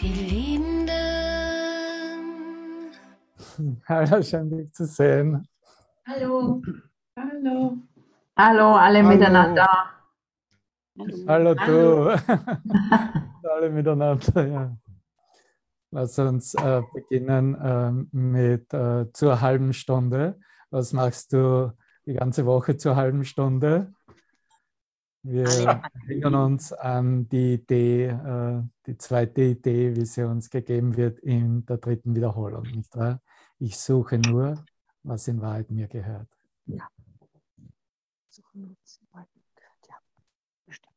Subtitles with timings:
[0.00, 0.92] die Liebenden.
[3.88, 5.48] Hallo, schön dich zu sehen.
[6.06, 6.62] Hallo.
[7.18, 7.76] Hallo.
[8.36, 9.08] Hallo, alle Hallo.
[9.08, 9.68] miteinander.
[11.26, 12.04] Hallo Hallo.
[12.06, 12.10] du.
[13.48, 14.76] Alle miteinander, ja.
[15.90, 20.38] Lass uns äh, beginnen ähm, mit äh, zur halben Stunde.
[20.70, 21.72] Was machst du
[22.06, 23.94] die ganze Woche zur halben Stunde?
[25.28, 31.18] Wir erinnern uns an die Idee, äh, die zweite Idee, wie sie uns gegeben wird
[31.18, 32.62] in der dritten Wiederholung.
[32.62, 33.20] Nicht wahr?
[33.58, 34.64] Ich suche nur,
[35.02, 36.28] was in Wahrheit mir gehört.
[36.66, 36.88] Ja,
[40.64, 40.96] bestimmt.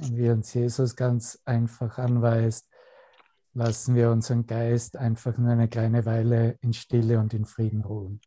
[0.00, 2.66] Und wie uns Jesus ganz einfach anweist,
[3.52, 8.20] lassen wir unseren Geist einfach nur eine kleine Weile in Stille und in Frieden ruhen.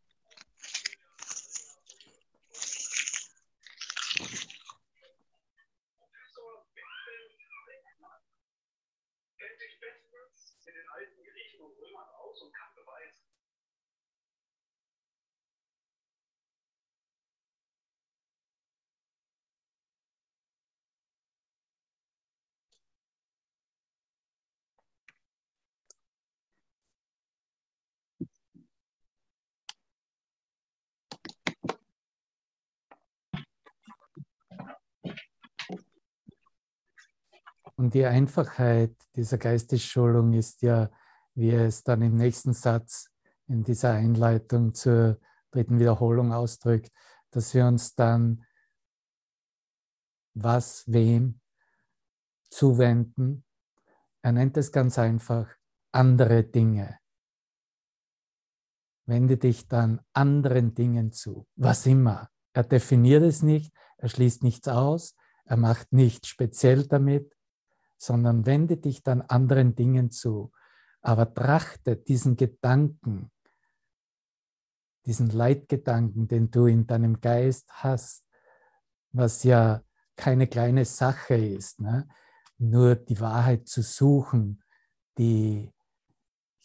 [37.76, 40.90] Und die Einfachheit dieser Geistesschulung ist ja,
[41.34, 43.10] wie er es dann im nächsten Satz
[43.48, 45.18] in dieser Einleitung zur
[45.50, 46.90] dritten Wiederholung ausdrückt,
[47.30, 48.44] dass wir uns dann
[50.34, 51.40] was, wem
[52.50, 53.44] zuwenden.
[54.22, 55.48] Er nennt es ganz einfach
[55.92, 56.98] andere Dinge.
[59.06, 62.30] Wende dich dann anderen Dingen zu, was immer.
[62.52, 65.14] Er definiert es nicht, er schließt nichts aus,
[65.44, 67.34] er macht nichts speziell damit,
[67.96, 70.52] sondern wende dich dann anderen Dingen zu.
[71.00, 73.30] Aber trachte diesen Gedanken,
[75.06, 78.24] diesen Leitgedanken, den du in deinem Geist hast,
[79.12, 79.82] was ja
[80.16, 82.08] keine kleine Sache ist, ne?
[82.58, 84.62] nur die Wahrheit zu suchen,
[85.18, 85.74] die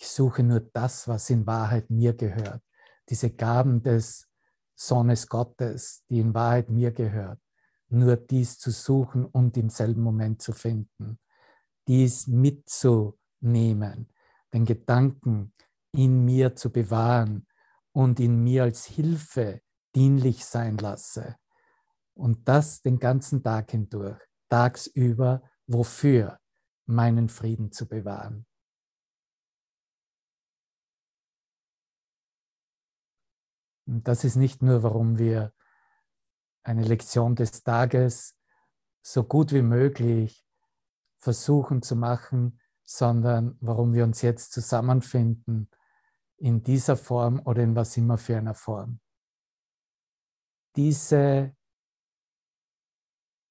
[0.02, 2.64] ich suche nur das, was in Wahrheit mir gehört.
[3.10, 4.30] Diese Gaben des
[4.74, 7.40] Sohnes Gottes, die in Wahrheit mir gehört.
[7.90, 11.20] Nur dies zu suchen und im selben Moment zu finden.
[11.88, 14.10] Dies mitzunehmen,
[14.54, 15.54] den Gedanken
[15.92, 17.48] in mir zu bewahren
[17.92, 19.62] und in mir als Hilfe
[19.96, 21.36] dienlich sein lasse.
[22.14, 26.40] Und das den ganzen Tag hindurch, tagsüber, wofür?
[26.86, 28.46] Meinen Frieden zu bewahren.
[33.88, 35.54] Und das ist nicht nur, warum wir
[36.64, 38.36] eine Lektion des Tages
[39.02, 40.46] so gut wie möglich
[41.20, 45.70] versuchen zu machen, sondern warum wir uns jetzt zusammenfinden
[46.38, 49.00] in dieser Form oder in was immer für einer Form.
[50.76, 51.56] Diese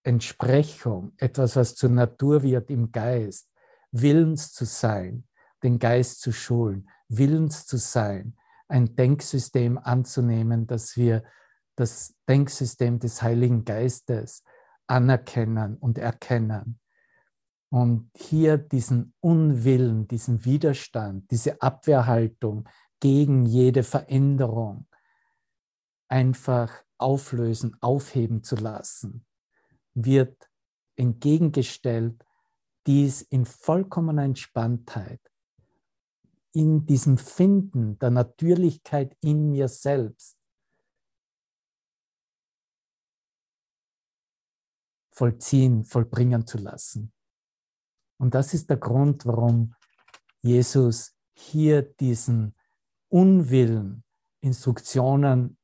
[0.03, 3.51] Entsprechung, etwas, was zur Natur wird im Geist,
[3.91, 5.29] willens zu sein,
[5.63, 8.37] den Geist zu schulen, willens zu sein,
[8.69, 11.25] ein Denksystem anzunehmen, dass wir
[11.79, 14.43] das Denksystem des Heiligen Geistes
[14.87, 16.81] anerkennen und erkennen.
[17.71, 22.69] Und hier diesen Unwillen, diesen Widerstand, diese Abwehrhaltung
[22.99, 24.87] gegen jede Veränderung
[26.09, 29.27] einfach auflösen, aufheben zu lassen,
[29.95, 30.51] wird
[30.97, 32.25] entgegengestellt
[32.87, 35.21] dies in vollkommener Entspanntheit,
[36.53, 40.38] in diesem Finden der Natürlichkeit in mir selbst
[45.19, 47.13] vollziehen, vollbringen zu lassen.
[48.19, 49.75] Und das ist der Grund, warum
[50.41, 52.55] Jesus hier diesen
[53.09, 54.05] Unwillen,
[54.41, 55.59] Instruktionen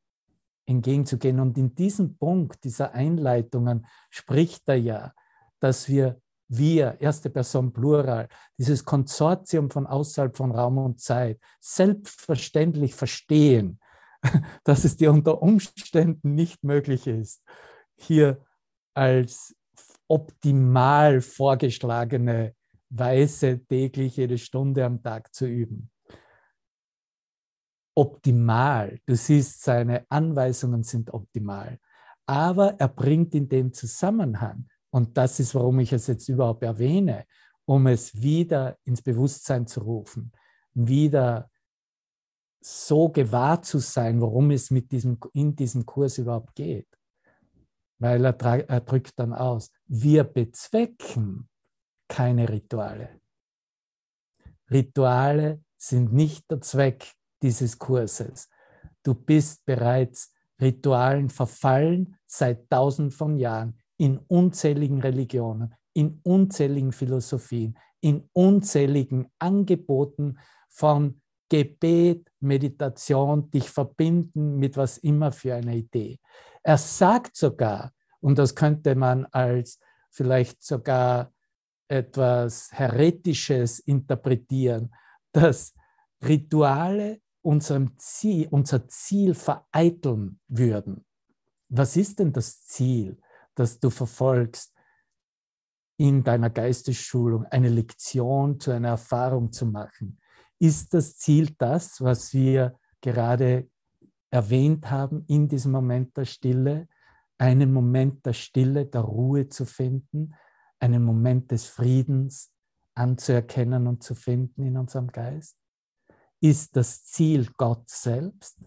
[0.66, 1.38] entgegenzugehen.
[1.38, 5.14] Und in diesem Punkt dieser Einleitungen spricht er ja,
[5.60, 8.28] dass wir, wir, erste Person Plural,
[8.58, 13.78] dieses Konsortium von außerhalb von Raum und Zeit selbstverständlich verstehen,
[14.64, 17.44] dass es dir unter Umständen nicht möglich ist,
[17.94, 18.44] hier
[18.94, 19.54] als
[20.08, 22.54] optimal vorgeschlagene
[22.90, 25.90] Weise täglich jede Stunde am Tag zu üben.
[27.96, 28.98] optimal.
[29.06, 31.78] Du siehst, seine Anweisungen sind optimal.
[32.26, 37.24] Aber er bringt in dem Zusammenhang, und das ist, warum ich es jetzt überhaupt erwähne,
[37.64, 40.32] um es wieder ins Bewusstsein zu rufen,
[40.72, 41.50] wieder
[42.60, 46.88] so gewahr zu sein, worum es mit diesem, in diesem Kurs überhaupt geht.
[47.98, 51.48] Weil er, er drückt dann aus, wir bezwecken
[52.08, 53.20] keine Rituale.
[54.70, 57.12] Rituale sind nicht der Zweck
[57.42, 58.48] dieses Kurses.
[59.02, 67.78] Du bist bereits Ritualen verfallen seit tausend von Jahren in unzähligen Religionen, in unzähligen Philosophien,
[68.00, 70.38] in unzähligen Angeboten
[70.68, 76.18] von Gebet, Meditation, dich verbinden mit was immer für eine Idee.
[76.64, 79.78] Er sagt sogar, und das könnte man als
[80.10, 81.32] vielleicht sogar
[81.88, 84.94] etwas Heretisches interpretieren,
[85.32, 85.74] dass
[86.24, 91.04] Rituale unserem Ziel, unser Ziel vereiteln würden.
[91.68, 93.20] Was ist denn das Ziel,
[93.54, 94.72] das du verfolgst
[95.98, 100.18] in deiner Geistesschulung, eine Lektion zu einer Erfahrung zu machen?
[100.58, 103.68] Ist das Ziel das, was wir gerade
[104.34, 106.88] erwähnt haben, in diesem Moment der Stille,
[107.38, 110.34] einen Moment der Stille, der Ruhe zu finden,
[110.80, 112.52] einen Moment des Friedens
[112.96, 115.56] anzuerkennen und zu finden in unserem Geist?
[116.40, 118.58] Ist das Ziel Gott selbst?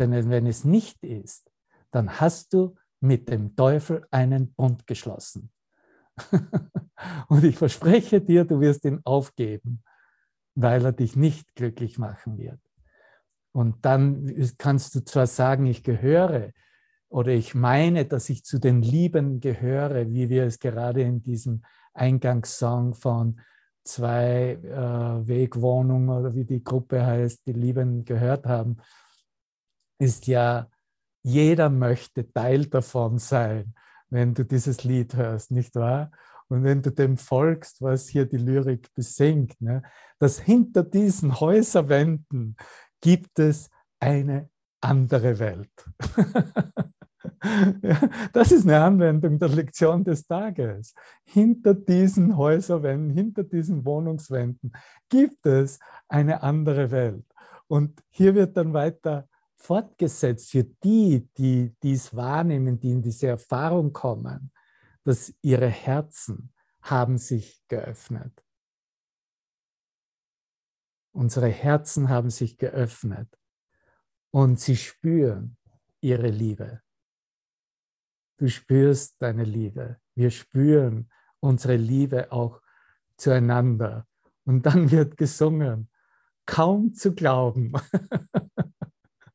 [0.00, 1.48] Denn wenn es nicht ist,
[1.92, 5.52] dann hast du mit dem Teufel einen Bund geschlossen.
[7.28, 9.84] und ich verspreche dir, du wirst ihn aufgeben,
[10.56, 12.65] weil er dich nicht glücklich machen wird.
[13.56, 16.52] Und dann kannst du zwar sagen, ich gehöre
[17.08, 21.62] oder ich meine, dass ich zu den Lieben gehöre, wie wir es gerade in diesem
[21.94, 23.40] Eingangssong von
[23.82, 28.76] zwei äh, Wegwohnungen oder wie die Gruppe heißt, die Lieben gehört haben,
[29.98, 30.68] ist ja,
[31.22, 33.72] jeder möchte Teil davon sein,
[34.10, 36.10] wenn du dieses Lied hörst, nicht wahr?
[36.48, 39.82] Und wenn du dem folgst, was hier die Lyrik besingt, ne,
[40.18, 42.56] dass hinter diesen Häuserwänden
[43.06, 43.70] gibt es
[44.00, 44.50] eine
[44.80, 45.70] andere Welt.
[48.32, 50.92] das ist eine Anwendung der Lektion des Tages.
[51.22, 54.72] Hinter diesen Häuserwänden, hinter diesen Wohnungswänden
[55.08, 57.24] gibt es eine andere Welt.
[57.68, 63.92] Und hier wird dann weiter fortgesetzt für die, die dies wahrnehmen, die in diese Erfahrung
[63.92, 64.50] kommen,
[65.04, 68.45] dass ihre Herzen haben sich geöffnet.
[71.16, 73.38] Unsere Herzen haben sich geöffnet
[74.32, 75.56] und sie spüren
[76.02, 76.82] ihre Liebe.
[78.36, 79.98] Du spürst deine Liebe.
[80.14, 81.10] Wir spüren
[81.40, 82.60] unsere Liebe auch
[83.16, 84.06] zueinander.
[84.44, 85.88] Und dann wird gesungen,
[86.44, 87.72] kaum zu glauben,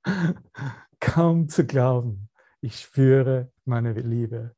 [1.00, 2.30] kaum zu glauben,
[2.60, 4.56] ich spüre meine Liebe.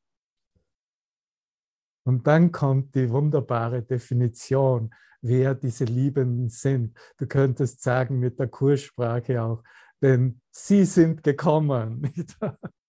[2.06, 4.94] Und dann kommt die wunderbare Definition,
[5.24, 6.96] wer diese Liebenden sind.
[7.16, 9.64] Du könntest sagen mit der Kurssprache auch,
[10.02, 12.12] denn sie sind gekommen.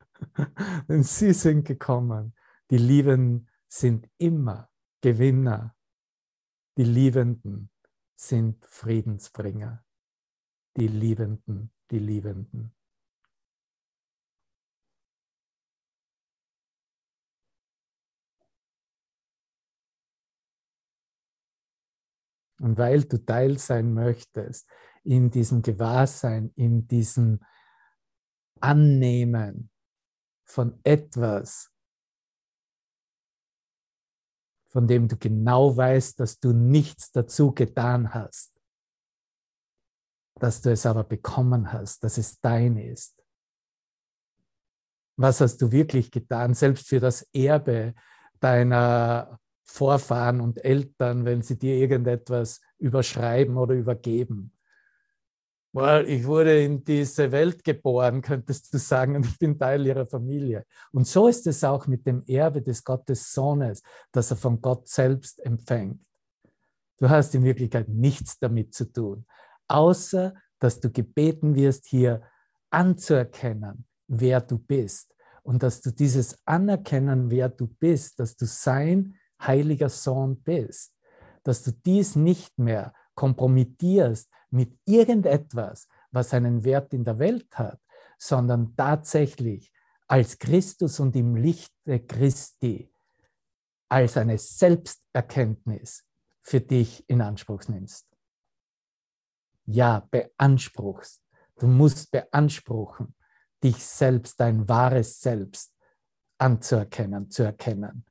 [0.89, 2.35] denn sie sind gekommen.
[2.69, 4.69] Die Liebenden sind immer
[5.01, 5.75] Gewinner.
[6.77, 7.69] Die Liebenden
[8.15, 9.83] sind Friedensbringer.
[10.75, 12.75] Die Liebenden, die Liebenden.
[22.65, 24.67] Und weil du Teil sein möchtest
[25.03, 27.45] in diesem Gewahrsein, in diesem
[28.59, 29.69] Annehmen
[30.45, 31.71] von etwas,
[34.69, 38.59] von dem du genau weißt, dass du nichts dazu getan hast,
[40.39, 43.23] dass du es aber bekommen hast, dass es dein ist.
[45.17, 47.93] Was hast du wirklich getan, selbst für das Erbe
[48.39, 54.51] deiner Vorfahren und Eltern, wenn sie dir irgendetwas überschreiben oder übergeben.
[55.73, 60.05] Well, ich wurde in diese Welt geboren, könntest du sagen, und ich bin Teil ihrer
[60.05, 60.65] Familie.
[60.93, 64.87] Und so ist es auch mit dem Erbe des Gottes Sohnes, das er von Gott
[64.87, 65.99] selbst empfängt.
[66.97, 69.25] Du hast in Wirklichkeit nichts damit zu tun,
[69.67, 72.21] außer dass du gebeten wirst, hier
[72.69, 75.13] anzuerkennen, wer du bist.
[75.43, 79.15] Und dass du dieses Anerkennen, wer du bist, dass du sein
[79.47, 80.93] heiliger Sohn bist,
[81.43, 87.79] dass du dies nicht mehr kompromittierst mit irgendetwas, was einen Wert in der Welt hat,
[88.17, 89.71] sondern tatsächlich
[90.07, 92.91] als Christus und im Lichte Christi
[93.89, 96.03] als eine Selbsterkenntnis
[96.41, 98.07] für dich in Anspruch nimmst.
[99.65, 101.21] ja, beanspruchst.
[101.57, 103.15] Du musst beanspruchen,
[103.63, 105.73] dich selbst, dein wahres Selbst
[106.37, 108.05] anzuerkennen, zu erkennen.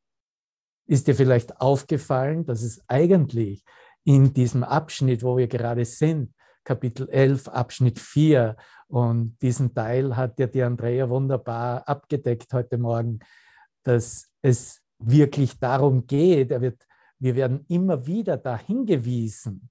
[0.87, 3.64] Ist dir vielleicht aufgefallen, dass es eigentlich
[4.05, 8.57] in diesem Abschnitt, wo wir gerade sind, Kapitel 11, Abschnitt 4,
[8.88, 13.21] und diesen Teil hat ja die Andrea wunderbar abgedeckt heute Morgen,
[13.83, 16.87] dass es wirklich darum geht, er wird,
[17.19, 19.71] wir werden immer wieder dahin gewiesen,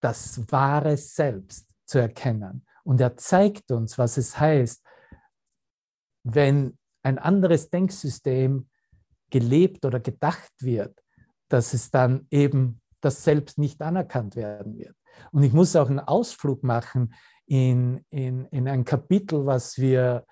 [0.00, 2.66] das wahre Selbst zu erkennen.
[2.84, 4.82] Und er zeigt uns, was es heißt,
[6.22, 8.69] wenn ein anderes Denksystem
[9.30, 10.98] gelebt oder gedacht wird,
[11.48, 14.94] dass es dann eben das Selbst nicht anerkannt werden wird.
[15.32, 17.14] Und ich muss auch einen Ausflug machen
[17.46, 20.24] in, in, in ein Kapitel, was wir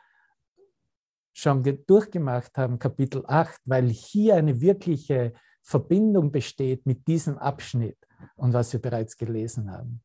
[1.33, 7.99] schon durchgemacht haben, Kapitel 8, weil hier eine wirkliche Verbindung besteht mit diesem Abschnitt
[8.37, 10.02] und was wir bereits gelesen haben.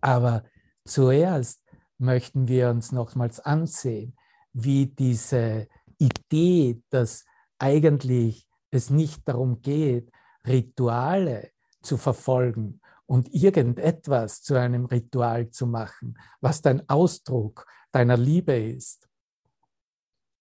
[0.00, 0.44] Aber
[0.84, 1.62] zuerst
[1.98, 4.16] möchten wir uns nochmals ansehen,
[4.52, 5.68] wie diese
[5.98, 7.24] Idee, dass
[7.64, 10.10] eigentlich es nicht darum geht,
[10.46, 11.50] Rituale
[11.82, 19.08] zu verfolgen und irgendetwas zu einem Ritual zu machen, was dein Ausdruck deiner Liebe ist,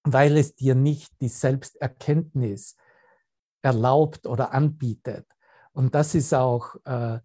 [0.03, 2.75] weil es dir nicht die Selbsterkenntnis
[3.61, 5.25] erlaubt oder anbietet.
[5.71, 7.19] Und das ist auch äh,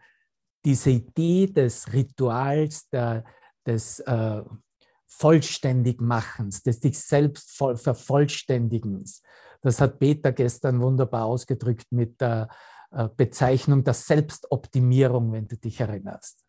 [0.64, 3.24] diese Idee des Rituals, der,
[3.66, 4.42] des äh,
[5.06, 9.22] Vollständigmachens, des dich selbst voll, vervollständigens.
[9.68, 12.48] Das hat Peter gestern wunderbar ausgedrückt mit der
[12.90, 16.42] äh, Bezeichnung der Selbstoptimierung, wenn du dich erinnerst.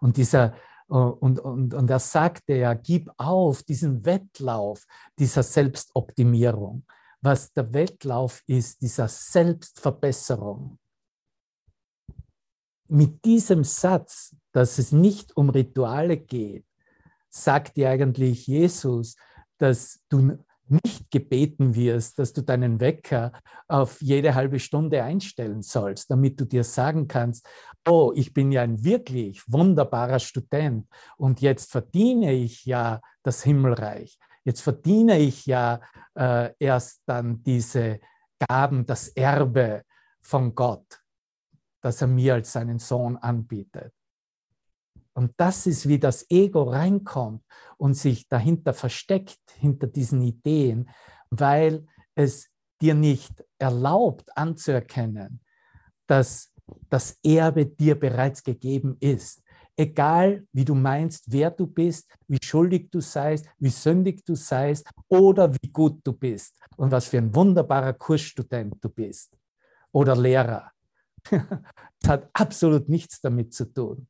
[0.00, 0.54] Und dieser
[0.88, 4.84] äh, und, und, und er sagte ja, gib auf diesen Wettlauf
[5.16, 6.84] dieser Selbstoptimierung.
[7.20, 10.80] Was der Wettlauf ist, dieser Selbstverbesserung.
[12.88, 16.66] Mit diesem Satz, dass es nicht um Rituale geht,
[17.28, 19.14] sagt dir eigentlich Jesus,
[19.58, 20.36] dass du
[20.70, 23.32] nicht gebeten wirst, dass du deinen Wecker
[23.68, 27.46] auf jede halbe Stunde einstellen sollst, damit du dir sagen kannst,
[27.88, 30.86] oh, ich bin ja ein wirklich wunderbarer Student
[31.16, 34.18] und jetzt verdiene ich ja das Himmelreich.
[34.44, 35.80] Jetzt verdiene ich ja
[36.14, 38.00] äh, erst dann diese
[38.38, 39.82] Gaben, das Erbe
[40.20, 41.00] von Gott,
[41.82, 43.92] das er mir als seinen Sohn anbietet.
[45.20, 47.42] Und das ist, wie das Ego reinkommt
[47.76, 50.88] und sich dahinter versteckt, hinter diesen Ideen,
[51.28, 52.48] weil es
[52.80, 55.42] dir nicht erlaubt anzuerkennen,
[56.06, 56.54] dass
[56.88, 59.42] das Erbe dir bereits gegeben ist.
[59.76, 64.88] Egal, wie du meinst, wer du bist, wie schuldig du seist, wie sündig du seist
[65.06, 69.36] oder wie gut du bist und was für ein wunderbarer Kursstudent du bist
[69.92, 70.72] oder Lehrer.
[72.02, 74.08] Das hat absolut nichts damit zu tun.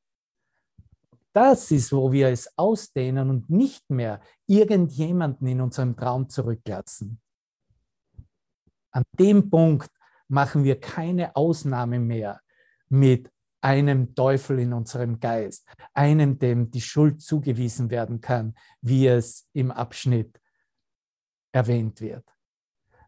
[1.32, 7.20] Das ist, wo wir es ausdehnen und nicht mehr irgendjemanden in unserem Traum zurücklassen.
[8.90, 9.90] An dem Punkt
[10.28, 12.40] machen wir keine Ausnahme mehr
[12.88, 19.49] mit einem Teufel in unserem Geist, einem, dem die Schuld zugewiesen werden kann, wie es
[19.52, 20.40] im Abschnitt
[21.52, 22.25] erwähnt wird.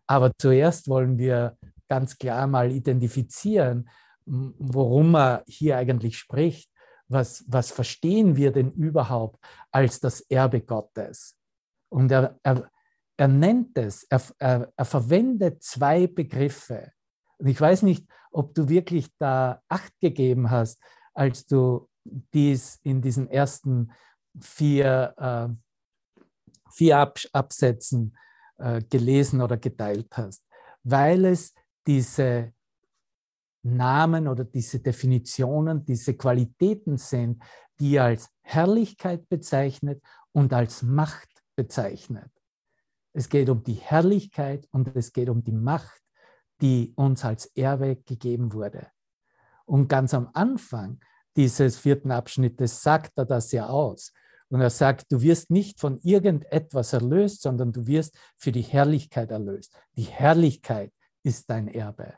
[0.06, 1.56] Aber zuerst wollen wir
[1.88, 3.88] ganz klar mal identifizieren,
[4.24, 6.71] worum er hier eigentlich spricht
[7.12, 9.38] was, was verstehen wir denn überhaupt
[9.70, 11.36] als das Erbe Gottes?
[11.88, 12.70] Und er, er,
[13.16, 16.92] er nennt es, er, er, er verwendet zwei Begriffe.
[17.38, 20.80] Und ich weiß nicht, ob du wirklich da Acht gegeben hast,
[21.14, 23.92] als du dies in diesen ersten
[24.40, 25.48] vier, äh,
[26.70, 28.16] vier Absätzen
[28.58, 30.42] äh, gelesen oder geteilt hast,
[30.82, 31.54] weil es
[31.86, 32.52] diese
[33.62, 37.42] Namen oder diese Definitionen, diese Qualitäten sind,
[37.78, 40.02] die als Herrlichkeit bezeichnet
[40.32, 42.30] und als Macht bezeichnet.
[43.12, 46.02] Es geht um die Herrlichkeit und es geht um die Macht,
[46.60, 48.86] die uns als Erbe gegeben wurde.
[49.64, 51.00] Und ganz am Anfang
[51.36, 54.12] dieses vierten Abschnittes sagt er das ja aus.
[54.48, 59.30] Und er sagt, du wirst nicht von irgendetwas erlöst, sondern du wirst für die Herrlichkeit
[59.30, 59.74] erlöst.
[59.96, 60.92] Die Herrlichkeit
[61.22, 62.14] ist dein Erbe.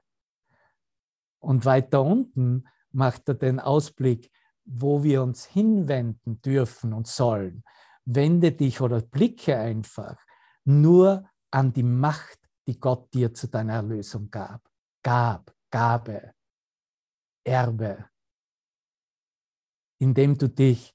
[1.45, 4.31] Und weiter unten macht er den Ausblick,
[4.65, 7.65] wo wir uns hinwenden dürfen und sollen.
[8.07, 10.17] Wende dich oder blicke einfach
[10.65, 14.63] nur an die Macht, die Gott dir zu deiner Erlösung gab.
[15.03, 16.33] Gab, Gabe,
[17.45, 18.09] Erbe.
[19.99, 20.95] Indem du dich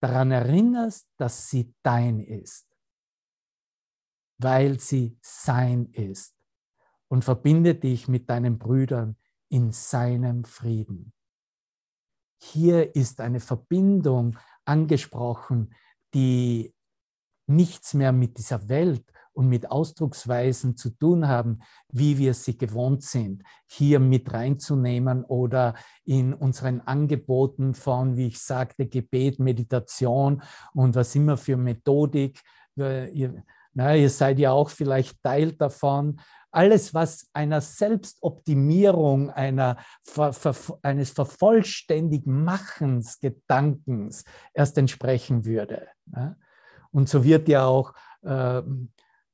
[0.00, 2.66] daran erinnerst, dass sie dein ist,
[4.38, 6.34] weil sie sein ist.
[7.08, 9.16] Und verbinde dich mit deinen Brüdern
[9.54, 11.12] in seinem Frieden.
[12.42, 15.72] hier ist eine Verbindung angesprochen,
[16.12, 16.74] die
[17.46, 23.04] nichts mehr mit dieser Welt und mit Ausdrucksweisen zu tun haben, wie wir sie gewohnt
[23.04, 30.42] sind, hier mit reinzunehmen oder in unseren Angeboten von, wie ich sagte, Gebet, Meditation
[30.72, 32.40] und was immer für Methodik.
[32.76, 36.20] Ihr, na, ihr seid ja auch vielleicht Teil davon.
[36.54, 39.76] Alles, was einer Selbstoptimierung, einer,
[40.82, 45.88] eines Vervollständigmachens Gedankens erst entsprechen würde.
[46.90, 47.92] Und so wird ja auch
[48.22, 48.62] äh,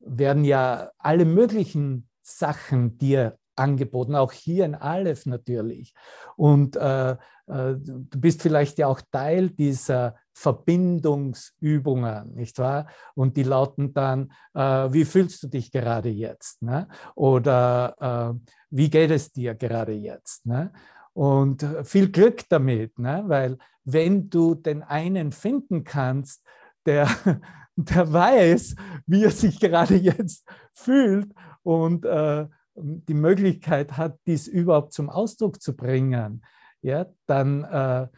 [0.00, 5.94] werden ja alle möglichen Sachen dir angeboten, auch hier in Aleph natürlich.
[6.36, 12.86] Und äh, äh, du bist vielleicht ja auch Teil dieser Verbindungsübungen, nicht wahr?
[13.14, 16.62] Und die lauten dann, äh, wie fühlst du dich gerade jetzt?
[16.62, 16.88] Ne?
[17.14, 20.46] Oder äh, wie geht es dir gerade jetzt?
[20.46, 20.72] Ne?
[21.12, 23.24] Und viel Glück damit, ne?
[23.26, 26.42] weil wenn du den einen finden kannst,
[26.86, 27.08] der
[27.76, 28.74] der weiß,
[29.06, 35.60] wie er sich gerade jetzt fühlt und äh, die Möglichkeit hat, dies überhaupt zum Ausdruck
[35.60, 36.44] zu bringen,
[36.82, 38.08] ja, dann äh,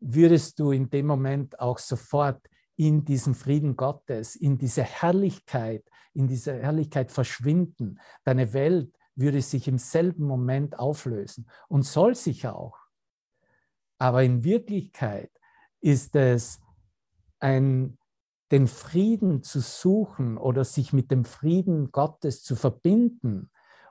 [0.00, 2.40] würdest du in dem Moment auch sofort
[2.76, 7.98] in diesen Frieden Gottes, in diese Herrlichkeit, in diese Herrlichkeit verschwinden.
[8.24, 12.78] Deine Welt würde sich im selben Moment auflösen und soll sich auch.
[13.98, 15.32] Aber in Wirklichkeit
[15.80, 16.60] ist es
[17.40, 17.98] ein
[18.50, 23.50] den Frieden zu suchen oder sich mit dem Frieden Gottes zu verbinden.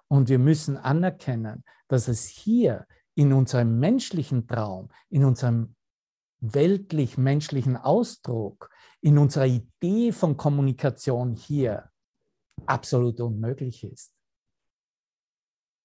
[0.09, 2.85] Und wir müssen anerkennen, dass es hier
[3.15, 5.75] in unserem menschlichen Traum, in unserem
[6.39, 8.69] weltlich-menschlichen Ausdruck,
[9.01, 11.89] in unserer Idee von Kommunikation hier
[12.65, 14.13] absolut unmöglich ist.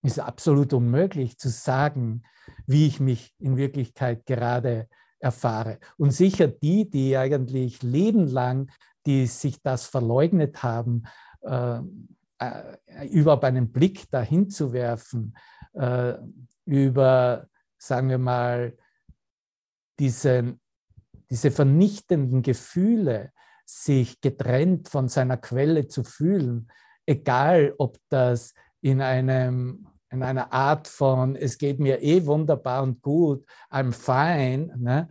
[0.03, 2.25] Es ist absolut unmöglich zu sagen,
[2.67, 4.89] wie ich mich in Wirklichkeit gerade
[5.21, 5.79] erfahre.
[5.97, 8.71] Und sicher die, die eigentlich lebenlang,
[9.07, 11.05] die sich das verleugnet haben,
[11.43, 11.81] äh,
[13.11, 15.37] überhaupt einen Blick dahin zu werfen,
[15.75, 16.15] äh,
[16.65, 18.77] über, sagen wir mal,
[19.99, 20.59] diese,
[21.31, 23.33] diese vernichtenden Gefühle,
[23.65, 26.71] sich getrennt von seiner Quelle zu fühlen,
[27.07, 33.01] egal ob das in einem in einer Art von, es geht mir eh wunderbar und
[33.01, 35.09] gut, I'm fine, ne?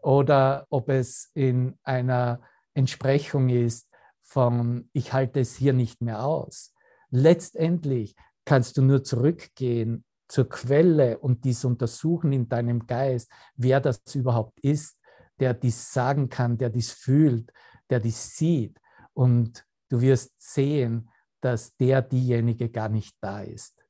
[0.00, 2.40] oder ob es in einer
[2.72, 3.88] Entsprechung ist
[4.22, 6.73] von, ich halte es hier nicht mehr aus.
[7.14, 14.02] Letztendlich kannst du nur zurückgehen zur Quelle und dies untersuchen in deinem Geist, wer das
[14.14, 14.98] überhaupt ist,
[15.38, 17.52] der dies sagen kann, der dies fühlt,
[17.90, 18.80] der dies sieht.
[19.12, 21.08] Und du wirst sehen,
[21.40, 23.84] dass der diejenige gar nicht da ist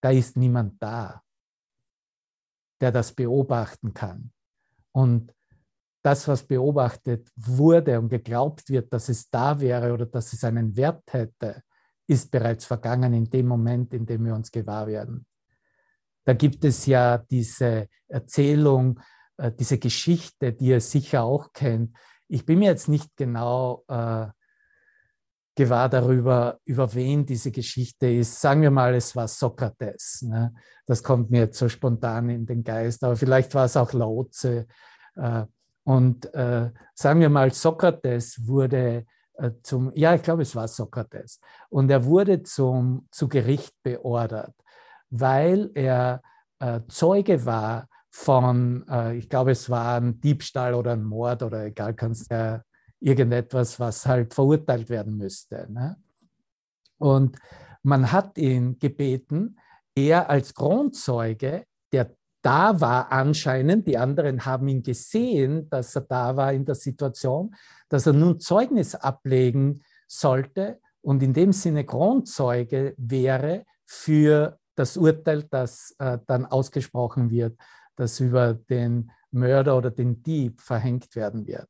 [0.00, 1.22] da ist niemand da,
[2.80, 4.32] der das beobachten kann.
[4.92, 5.34] Und
[6.02, 10.76] das, was beobachtet wurde und geglaubt wird, dass es da wäre oder dass es einen
[10.76, 11.62] Wert hätte,
[12.08, 15.26] ist bereits vergangen in dem Moment, in dem wir uns gewahr werden.
[16.24, 19.00] Da gibt es ja diese Erzählung,
[19.36, 21.96] äh, diese Geschichte, die ihr sicher auch kennt.
[22.26, 24.26] Ich bin mir jetzt nicht genau äh,
[25.54, 28.40] gewahr darüber, über wen diese Geschichte ist.
[28.40, 30.22] Sagen wir mal, es war Sokrates.
[30.22, 30.54] Ne?
[30.86, 34.66] Das kommt mir jetzt so spontan in den Geist, aber vielleicht war es auch Laoze.
[35.16, 35.44] Äh,
[35.84, 39.04] und äh, sagen wir mal, Sokrates wurde
[39.62, 41.40] zum, ja, ich glaube, es war Sokrates.
[41.68, 44.54] Und er wurde zum, zu Gericht beordert,
[45.10, 46.22] weil er
[46.58, 51.66] äh, Zeuge war von, äh, ich glaube, es war ein Diebstahl oder ein Mord oder
[51.66, 52.62] egal, kannst ja
[53.00, 55.66] irgendetwas, was halt verurteilt werden müsste.
[55.70, 55.96] Ne?
[56.98, 57.38] Und
[57.82, 59.58] man hat ihn gebeten,
[59.94, 66.36] er als Kronzeuge, der da war anscheinend, die anderen haben ihn gesehen, dass er da
[66.36, 67.54] war in der Situation,
[67.88, 75.44] dass er nun Zeugnis ablegen sollte und in dem Sinne Kronzeuge wäre für das Urteil,
[75.44, 77.58] das äh, dann ausgesprochen wird,
[77.96, 81.68] das über den Mörder oder den Dieb verhängt werden wird.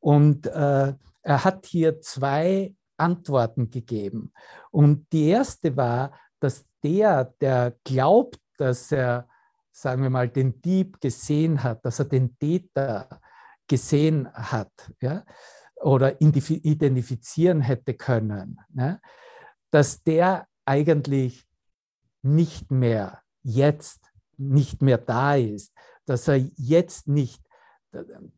[0.00, 4.32] Und äh, er hat hier zwei Antworten gegeben.
[4.70, 9.28] Und die erste war, dass der, der glaubt, dass er,
[9.72, 13.08] sagen wir mal, den Dieb gesehen hat, dass er den Täter
[13.66, 15.24] gesehen hat ja,
[15.76, 19.00] oder identifizieren hätte können, ja,
[19.70, 21.44] dass der eigentlich
[22.22, 24.00] nicht mehr jetzt
[24.36, 25.72] nicht mehr da ist,
[26.06, 27.42] dass er jetzt nicht,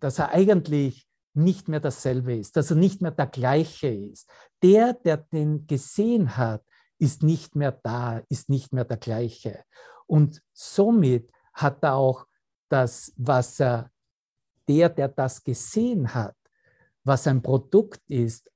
[0.00, 4.30] dass er eigentlich nicht mehr dasselbe ist, dass er nicht mehr der gleiche ist.
[4.62, 6.62] Der, der den gesehen hat,
[6.98, 9.64] ist nicht mehr da, ist nicht mehr der gleiche.
[10.06, 12.26] Und somit hat er auch
[12.74, 13.90] dass was er,
[14.66, 16.36] der, der das gesehen hat,
[17.04, 18.50] was ein Produkt ist,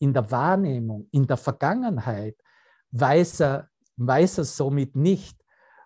[0.00, 2.36] in der Wahrnehmung, in der Vergangenheit,
[2.90, 5.36] weiß er, weiß er somit nicht,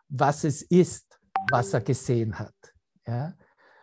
[0.09, 1.19] was es ist,
[1.51, 2.55] was er gesehen hat.
[3.07, 3.35] Ja?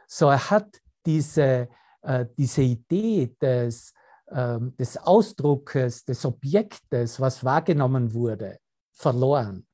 [0.07, 1.69] So er hat diese,
[2.01, 3.93] äh, diese Idee des,
[4.27, 8.59] äh, des Ausdruckes, des Objektes, was wahrgenommen wurde,
[8.93, 9.67] verloren,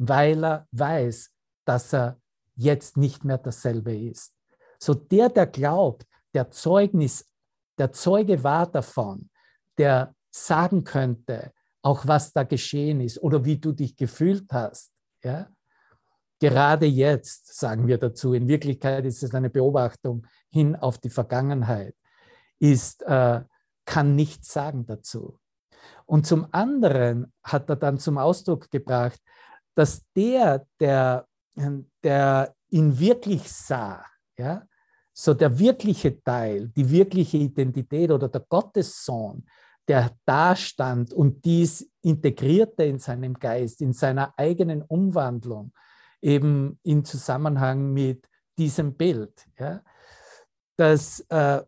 [0.00, 1.30] weil er weiß,
[1.66, 2.18] dass er
[2.54, 4.34] jetzt nicht mehr dasselbe ist.
[4.78, 7.28] So der, der glaubt, der Zeugnis,
[7.76, 9.28] der Zeuge war davon,
[9.76, 14.90] der sagen könnte, auch was da geschehen ist oder wie du dich gefühlt hast.
[15.22, 15.50] Ja?
[16.38, 21.94] Gerade jetzt, sagen wir dazu, in Wirklichkeit ist es eine Beobachtung hin auf die Vergangenheit,
[22.58, 23.42] ist, äh,
[23.84, 25.38] kann nichts sagen dazu.
[26.06, 29.20] Und zum anderen hat er dann zum Ausdruck gebracht,
[29.74, 31.26] dass der, der,
[32.02, 34.04] der ihn wirklich sah,
[34.38, 34.66] ja,
[35.12, 39.44] so der wirkliche Teil, die wirkliche Identität oder der Gottessohn,
[39.86, 45.72] der da stand und dies integrierte in seinem Geist, in seiner eigenen Umwandlung,
[46.22, 49.82] eben im Zusammenhang mit diesem Bild, ja,
[50.76, 51.62] dass, äh,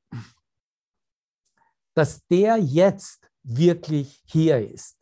[1.94, 4.96] dass der jetzt wirklich hier ist,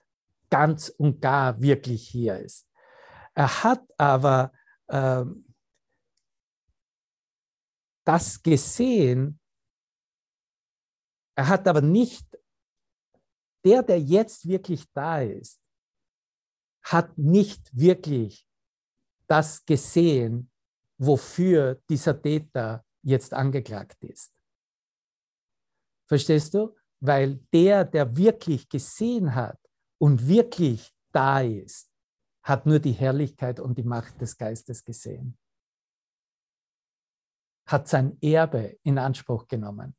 [0.48, 2.69] ganz und gar wirklich hier ist.
[3.34, 4.52] Er hat aber
[4.88, 5.24] äh,
[8.04, 9.40] das gesehen,
[11.36, 12.26] er hat aber nicht,
[13.64, 15.60] der, der jetzt wirklich da ist,
[16.82, 18.46] hat nicht wirklich
[19.26, 20.50] das gesehen,
[20.98, 24.32] wofür dieser Täter jetzt angeklagt ist.
[26.08, 26.76] Verstehst du?
[27.00, 29.58] Weil der, der wirklich gesehen hat
[29.98, 31.89] und wirklich da ist,
[32.42, 35.38] hat nur die Herrlichkeit und die Macht des Geistes gesehen.
[37.66, 39.94] Hat sein Erbe in Anspruch genommen.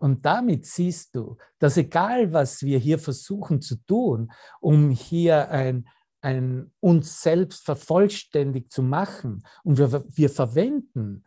[0.00, 5.86] Und damit siehst du, dass egal, was wir hier versuchen zu tun, um hier ein,
[6.22, 11.24] ein uns selbst vervollständigt zu machen, und wir, wir verwenden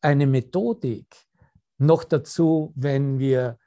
[0.00, 1.16] eine Methodik,
[1.82, 3.58] noch dazu, wenn wir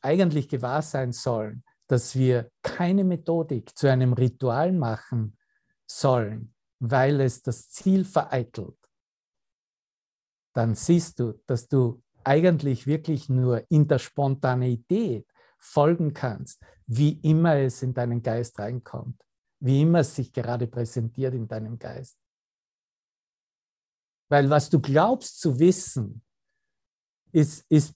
[0.00, 5.36] eigentlich gewahr sein sollen, dass wir keine Methodik zu einem Ritual machen
[5.86, 8.78] sollen, weil es das Ziel vereitelt,
[10.54, 15.26] dann siehst du, dass du eigentlich wirklich nur in der Spontaneität
[15.58, 19.22] folgen kannst, wie immer es in deinen Geist reinkommt,
[19.60, 22.18] wie immer es sich gerade präsentiert in deinem Geist.
[24.28, 26.22] Weil was du glaubst zu wissen,
[27.32, 27.94] ist, ist,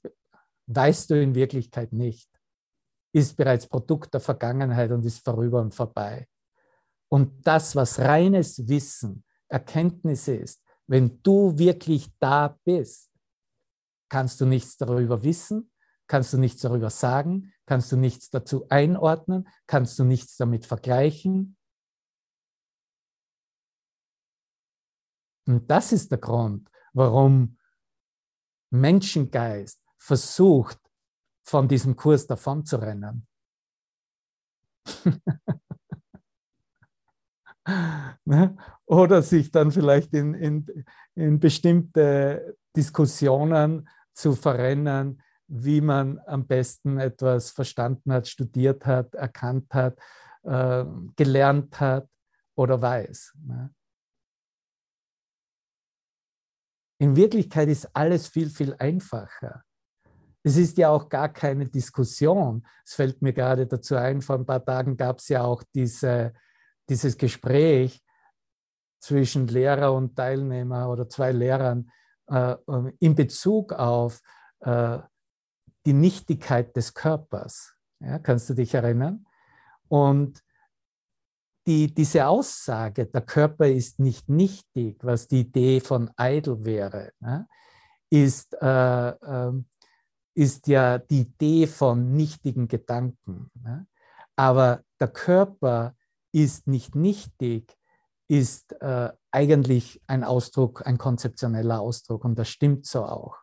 [0.67, 2.29] weißt du in Wirklichkeit nicht,
[3.13, 6.27] ist bereits Produkt der Vergangenheit und ist vorüber und vorbei.
[7.09, 13.11] Und das, was reines Wissen, Erkenntnis ist, wenn du wirklich da bist,
[14.09, 15.71] kannst du nichts darüber wissen,
[16.07, 21.57] kannst du nichts darüber sagen, kannst du nichts dazu einordnen, kannst du nichts damit vergleichen.
[25.47, 27.59] Und das ist der Grund, warum
[28.75, 30.79] Menschengeist versucht,
[31.43, 33.27] von diesem Kurs davon zu rennen.
[38.27, 38.57] Ne?
[38.85, 40.67] Oder sich dann vielleicht in, in,
[41.15, 49.73] in bestimmte Diskussionen zu verrennen, wie man am besten etwas verstanden hat, studiert hat, erkannt
[49.73, 49.99] hat,
[50.43, 50.85] äh,
[51.17, 52.09] gelernt hat
[52.55, 53.35] oder weiß.
[53.47, 53.71] Ne?
[57.05, 59.63] In Wirklichkeit ist alles viel, viel einfacher.
[60.43, 62.67] Es ist ja auch gar keine Diskussion.
[62.83, 66.33] Es fällt mir gerade dazu ein, vor ein paar Tagen gab es ja auch diese,
[66.89, 68.03] dieses Gespräch
[69.01, 71.91] zwischen Lehrer und Teilnehmer oder zwei Lehrern
[72.29, 72.57] äh,
[73.01, 74.23] in Bezug auf
[74.61, 74.99] äh,
[75.85, 77.77] die Nichtigkeit des Körpers.
[78.01, 79.27] Ja, kannst du dich erinnern?
[79.89, 80.43] Und
[81.67, 87.47] die, diese Aussage, der Körper ist nicht nichtig, was die Idee von Idle wäre, ne,
[88.11, 89.53] ist, äh, äh,
[90.35, 93.51] ist ja die Idee von nichtigen Gedanken.
[93.55, 93.87] Ne?
[94.37, 95.95] Aber der Körper
[96.33, 97.77] ist nicht nichtig,
[98.29, 103.37] ist äh, eigentlich ein Ausdruck, ein konzeptioneller Ausdruck und das stimmt so auch.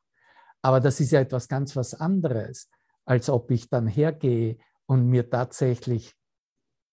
[0.62, 2.70] Aber das ist ja etwas ganz was anderes,
[3.06, 6.16] als ob ich dann hergehe und mir tatsächlich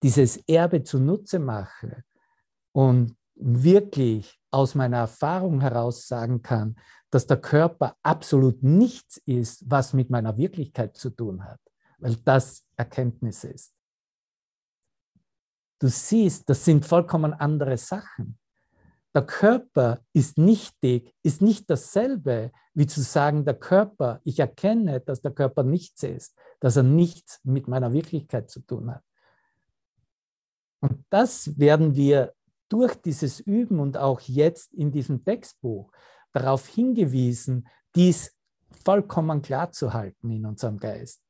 [0.02, 2.04] dieses Erbe zunutze mache
[2.72, 6.76] und wirklich aus meiner Erfahrung heraus sagen kann,
[7.10, 11.60] dass der Körper absolut nichts ist, was mit meiner Wirklichkeit zu tun hat,
[11.98, 13.74] weil das Erkenntnis ist.
[15.80, 18.38] du siehst, das sind vollkommen andere Sachen.
[19.14, 25.22] Der Körper ist nichtig, ist nicht dasselbe, wie zu sagen, der Körper, ich erkenne, dass
[25.22, 29.02] der Körper nichts ist, dass er nichts mit meiner Wirklichkeit zu tun hat.
[30.80, 32.34] Und das werden wir
[32.68, 35.90] durch dieses Üben und auch jetzt in diesem Textbuch
[36.32, 38.36] darauf hingewiesen, dies
[38.84, 41.22] vollkommen klar zu halten in unserem Geist,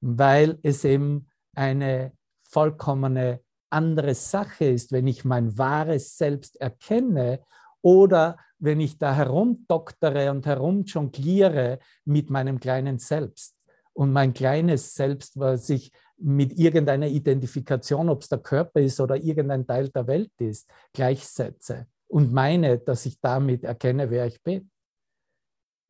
[0.00, 2.12] weil es eben eine
[2.42, 7.40] vollkommene andere Sache ist, wenn ich mein wahres Selbst erkenne
[7.82, 13.54] oder wenn ich da herumdoktere und herumjongliere mit meinem kleinen Selbst.
[13.92, 19.16] Und mein kleines Selbst, was ich mit irgendeiner Identifikation, ob es der Körper ist oder
[19.16, 24.70] irgendein Teil der Welt ist, gleichsetze und meine, dass ich damit erkenne, wer ich bin.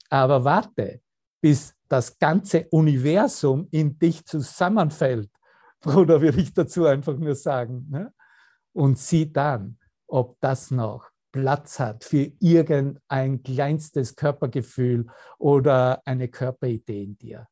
[0.09, 1.01] Aber warte,
[1.41, 5.31] bis das ganze Universum in dich zusammenfällt,
[5.81, 7.87] Bruder, würde ich dazu einfach nur sagen.
[7.91, 8.13] Ne?
[8.73, 15.07] Und sieh dann, ob das noch Platz hat für irgendein kleinstes Körpergefühl
[15.39, 17.47] oder eine Körperidee in dir.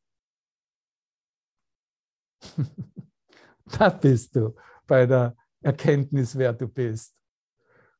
[3.77, 4.55] da bist du
[4.87, 7.15] bei der Erkenntnis, wer du bist.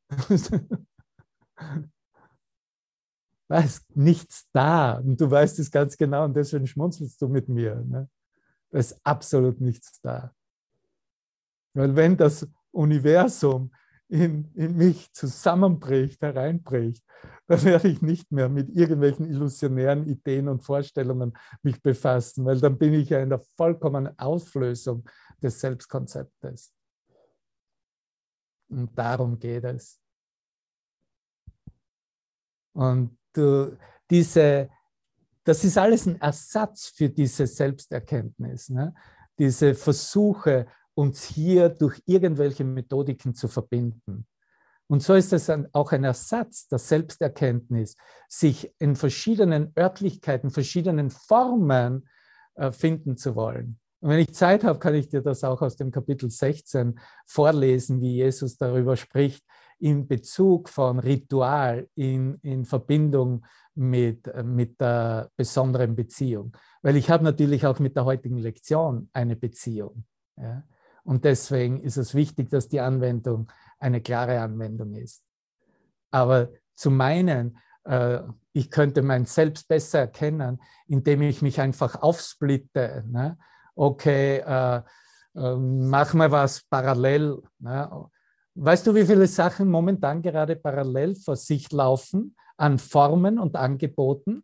[3.47, 7.49] da ist nichts da und du weißt es ganz genau und deswegen schmunzelst du mit
[7.49, 7.75] mir.
[7.75, 8.09] Ne?
[8.69, 10.33] Da ist absolut nichts da.
[11.73, 13.71] Weil wenn das Universum
[14.07, 17.03] in, in mich zusammenbricht, hereinbricht,
[17.47, 22.77] dann werde ich nicht mehr mit irgendwelchen illusionären Ideen und Vorstellungen mich befassen, weil dann
[22.77, 25.07] bin ich ja in der vollkommenen Auflösung
[25.41, 26.73] des Selbstkonzeptes.
[28.69, 29.99] Und darum geht es.
[32.73, 33.77] Und du,
[34.09, 34.69] diese,
[35.43, 38.93] das ist alles ein Ersatz für diese Selbsterkenntnis, ne?
[39.37, 44.25] diese Versuche, uns hier durch irgendwelche Methodiken zu verbinden.
[44.87, 47.95] Und so ist es auch ein Ersatz der Selbsterkenntnis,
[48.27, 52.07] sich in verschiedenen Örtlichkeiten, verschiedenen Formen
[52.55, 53.79] äh, finden zu wollen.
[53.99, 58.01] Und wenn ich Zeit habe, kann ich dir das auch aus dem Kapitel 16 vorlesen,
[58.01, 59.43] wie Jesus darüber spricht,
[59.79, 66.55] in Bezug von Ritual in, in Verbindung mit, mit der besonderen Beziehung.
[66.81, 70.05] Weil ich habe natürlich auch mit der heutigen Lektion eine Beziehung.
[70.37, 70.63] Ja?
[71.05, 75.23] Und deswegen ist es wichtig, dass die Anwendung eine klare Anwendung ist.
[76.11, 78.19] Aber zu meinen, äh,
[78.53, 83.03] ich könnte mein Selbst besser erkennen, indem ich mich einfach aufsplitte.
[83.07, 83.37] Ne?
[83.75, 84.77] Okay, äh,
[85.35, 87.41] äh, mach mal was parallel.
[87.59, 88.09] Ne?
[88.55, 94.43] Weißt du, wie viele Sachen momentan gerade parallel vor sich laufen an Formen und Angeboten?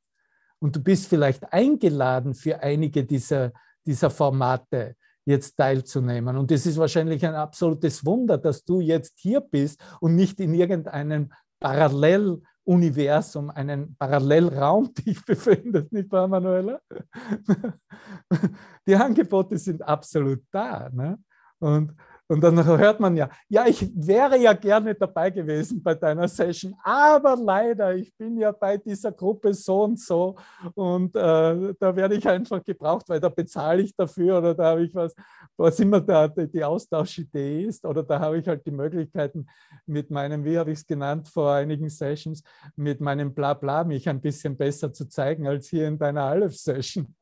[0.60, 3.52] Und du bist vielleicht eingeladen für einige dieser,
[3.86, 6.38] dieser Formate jetzt teilzunehmen.
[6.38, 10.53] Und es ist wahrscheinlich ein absolutes Wunder, dass du jetzt hier bist und nicht in
[10.53, 16.79] irgendeinem Paralleluniversum, einen Parallelraum dich befindest, nicht wahr, Manuela?
[18.88, 20.89] Die Angebote sind absolut da.
[20.91, 21.19] Ne?
[21.60, 21.93] Und,
[22.32, 26.74] und dann hört man ja, ja, ich wäre ja gerne dabei gewesen bei deiner Session,
[26.82, 30.38] aber leider, ich bin ja bei dieser Gruppe so und so
[30.74, 34.86] und äh, da werde ich einfach gebraucht, weil da bezahle ich dafür oder da habe
[34.86, 35.13] ich was,
[35.58, 39.46] was immer da die Austauschidee ist oder da habe ich halt die Möglichkeiten
[39.86, 42.44] mit meinem, wie habe ich es genannt vor einigen Sessions,
[42.78, 47.13] mit meinem Blabla mich ein bisschen besser zu zeigen als hier in deiner Aleph-Session.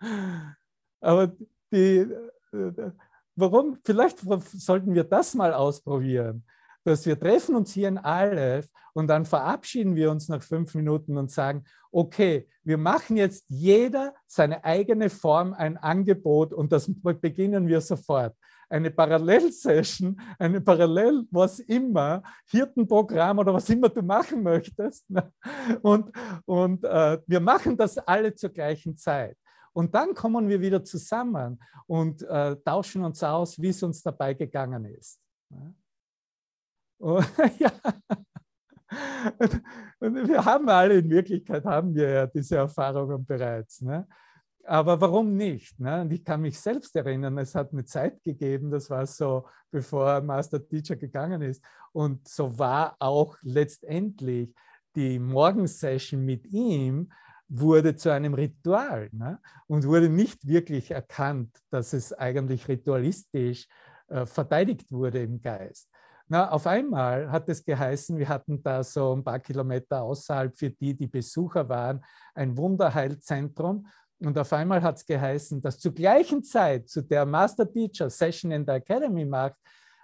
[1.00, 1.32] aber
[1.72, 2.06] die
[2.52, 2.92] äh,
[3.36, 6.44] warum, vielleicht sollten wir das mal ausprobieren,
[6.84, 11.16] dass wir treffen uns hier in Aleph und dann verabschieden wir uns nach fünf Minuten
[11.16, 17.66] und sagen, okay, wir machen jetzt jeder seine eigene Form ein Angebot und das beginnen
[17.66, 18.36] wir sofort.
[18.68, 25.08] Eine Parallelsession, eine Parallel, was immer, Hirtenprogramm oder was immer du machen möchtest.
[25.10, 25.30] Ne?
[25.82, 26.10] Und,
[26.46, 29.36] und äh, wir machen das alle zur gleichen Zeit.
[29.74, 34.32] Und dann kommen wir wieder zusammen und äh, tauschen uns aus, wie es uns dabei
[34.32, 35.20] gegangen ist.
[36.98, 37.22] Oh,
[37.58, 37.72] ja.
[39.98, 43.80] Und wir haben alle in Wirklichkeit haben wir ja diese Erfahrungen bereits.
[43.80, 44.06] Ne?
[44.64, 45.78] Aber warum nicht?
[45.80, 46.02] Ne?
[46.02, 50.20] Und ich kann mich selbst erinnern, es hat eine Zeit gegeben, das war so, bevor
[50.20, 51.62] Master Teacher gegangen ist.
[51.92, 54.54] Und so war auch letztendlich
[54.94, 57.10] die Morgensession mit ihm
[57.48, 59.38] wurde zu einem Ritual ne?
[59.66, 63.66] und wurde nicht wirklich erkannt, dass es eigentlich ritualistisch
[64.08, 65.88] äh, verteidigt wurde im Geist.
[66.26, 70.70] Na, auf einmal hat es geheißen, wir hatten da so ein paar Kilometer außerhalb für
[70.70, 72.02] die, die Besucher waren,
[72.34, 73.86] ein Wunderheilzentrum.
[74.20, 78.52] Und auf einmal hat es geheißen, dass zur gleichen Zeit, zu der Master Teacher Session
[78.52, 79.56] in der Academy macht,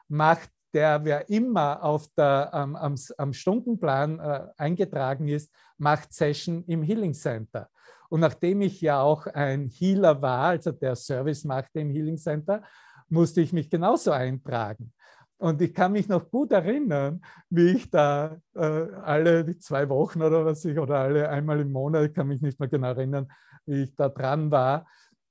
[0.09, 6.65] macht der, wer immer auf der, ähm, am, am, Stundenplan äh, eingetragen ist, macht Session
[6.67, 7.69] im Healing Center.
[8.09, 12.63] Und nachdem ich ja auch ein Healer war, also der Service machte im Healing Center,
[13.09, 14.93] musste ich mich genauso eintragen.
[15.39, 20.45] Und ich kann mich noch gut erinnern, wie ich da äh, alle zwei Wochen oder
[20.45, 23.27] was ich, oder alle einmal im Monat, ich kann mich nicht mehr genau erinnern,
[23.65, 24.87] wie ich da dran war,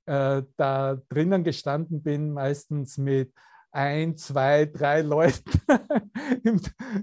[0.06, 3.32] äh, da drinnen gestanden bin, meistens mit
[3.72, 5.60] ein, zwei, drei Leuten
[6.44, 6.60] in,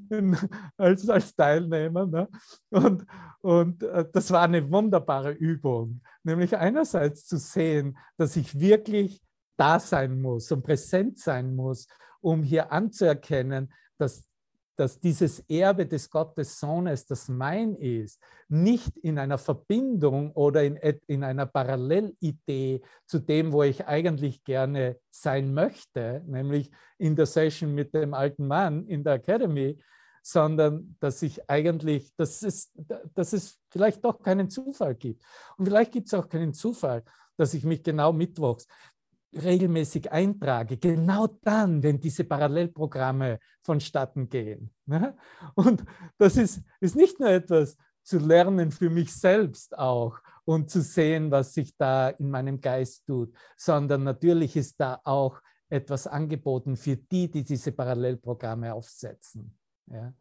[0.10, 0.38] in,
[0.78, 2.06] als, als Teilnehmer.
[2.06, 2.28] Ne?
[2.70, 3.06] Und,
[3.42, 9.22] und äh, das war eine wunderbare Übung, nämlich einerseits zu sehen, dass ich wirklich
[9.58, 11.88] da sein muss und präsent sein muss
[12.22, 14.27] um hier anzuerkennen, dass,
[14.78, 20.78] dass dieses Erbe des Gottes Sohnes, das mein ist, nicht in einer Verbindung oder in,
[21.08, 27.74] in einer Parallelidee zu dem, wo ich eigentlich gerne sein möchte, nämlich in der Session
[27.74, 29.80] mit dem alten Mann in der Academy,
[30.22, 32.72] sondern dass ich eigentlich, dass es,
[33.16, 35.24] dass es vielleicht doch keinen Zufall gibt.
[35.58, 37.04] Und vielleicht gibt es auch keinen Zufall,
[37.36, 38.68] dass ich mich genau mittwochs
[39.34, 44.74] regelmäßig eintrage, genau dann, wenn diese Parallelprogramme vonstatten gehen.
[44.86, 45.16] Ne?
[45.56, 45.84] Und
[46.18, 51.30] das ist, ist nicht nur etwas zu lernen für mich selbst auch und zu sehen,
[51.30, 56.96] was sich da in meinem Geist tut, sondern natürlich ist da auch etwas angeboten für
[56.96, 59.58] die, die diese Parallelprogramme aufsetzen.
[59.88, 60.14] Ja?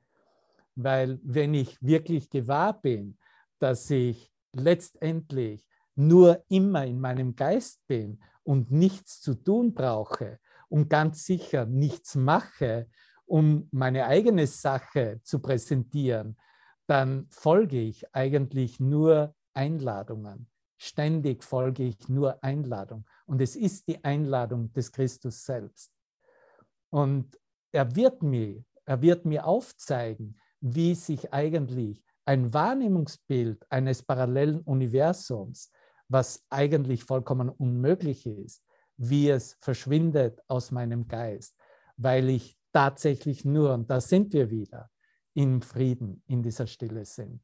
[0.74, 3.16] Weil wenn ich wirklich gewahr bin,
[3.60, 5.64] dass ich letztendlich
[5.94, 12.14] nur immer in meinem Geist bin und nichts zu tun brauche und ganz sicher nichts
[12.14, 12.88] mache,
[13.24, 16.38] um meine eigene Sache zu präsentieren,
[16.86, 20.48] dann folge ich eigentlich nur Einladungen.
[20.78, 23.04] Ständig folge ich nur Einladung.
[23.26, 25.90] Und es ist die Einladung des Christus selbst.
[26.90, 27.36] Und
[27.72, 35.72] er wird mir, er wird mir aufzeigen, wie sich eigentlich ein Wahrnehmungsbild eines parallelen Universums
[36.08, 38.62] was eigentlich vollkommen unmöglich ist,
[38.96, 41.56] wie es verschwindet aus meinem Geist,
[41.96, 44.90] weil ich tatsächlich nur, und da sind wir wieder,
[45.34, 47.42] im Frieden, in dieser Stille sind.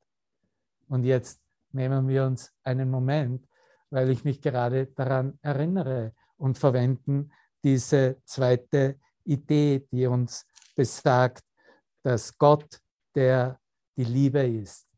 [0.89, 1.41] Und jetzt
[1.73, 3.47] nehmen wir uns einen Moment,
[3.91, 7.31] weil ich mich gerade daran erinnere und verwenden
[7.63, 11.45] diese zweite Idee, die uns besagt,
[12.03, 12.81] dass Gott,
[13.15, 13.61] der
[13.97, 14.89] die Liebe ist,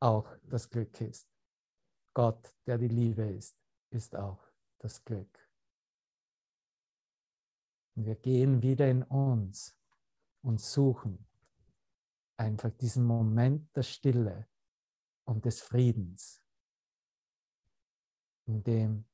[0.00, 1.31] auch das Glück ist.
[2.14, 3.56] Gott, der die Liebe ist,
[3.90, 4.42] ist auch
[4.78, 5.38] das Glück.
[7.94, 9.78] Und wir gehen wieder in uns
[10.42, 11.26] und suchen
[12.36, 14.48] einfach diesen Moment der Stille
[15.24, 16.42] und des Friedens,
[18.46, 19.04] in dem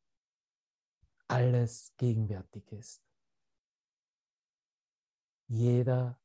[1.26, 3.02] alles gegenwärtig ist.
[5.48, 6.20] Jeder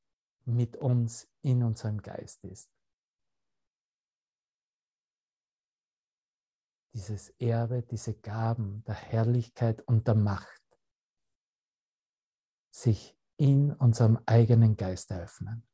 [0.46, 2.73] mit uns in unserem Geist ist.
[6.94, 10.62] Dieses Erbe, diese Gaben der Herrlichkeit und der Macht
[12.72, 15.68] sich in unserem eigenen Geist eröffnen.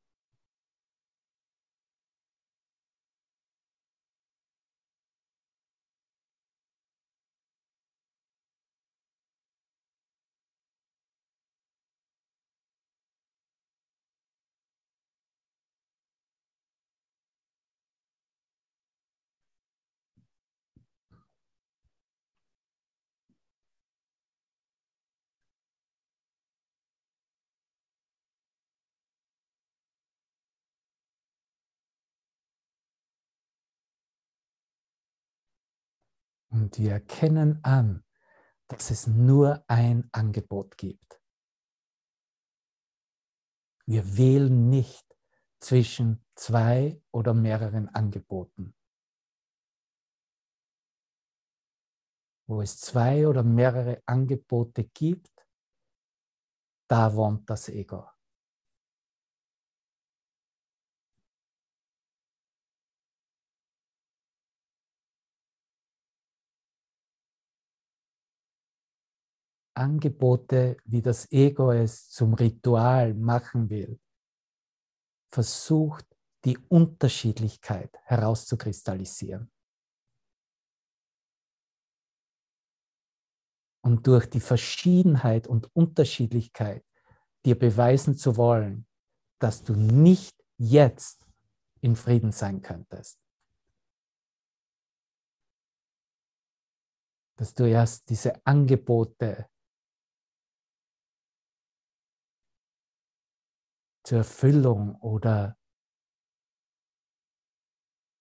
[36.49, 38.03] Und wir erkennen an,
[38.67, 41.21] dass es nur ein Angebot gibt.
[43.85, 45.05] Wir wählen nicht
[45.59, 48.75] zwischen zwei oder mehreren Angeboten.
[52.47, 55.47] Wo es zwei oder mehrere Angebote gibt,
[56.87, 58.09] da wohnt das Ego.
[69.79, 73.99] Angebote, wie das Ego es zum Ritual machen will,
[75.31, 76.05] versucht
[76.45, 79.51] die Unterschiedlichkeit herauszukristallisieren.
[83.81, 86.85] Und durch die Verschiedenheit und Unterschiedlichkeit
[87.45, 88.85] dir beweisen zu wollen,
[89.39, 91.25] dass du nicht jetzt
[91.81, 93.19] in Frieden sein könntest.
[97.39, 99.47] dass du erst diese Angebote
[104.09, 105.55] zur Erfüllung oder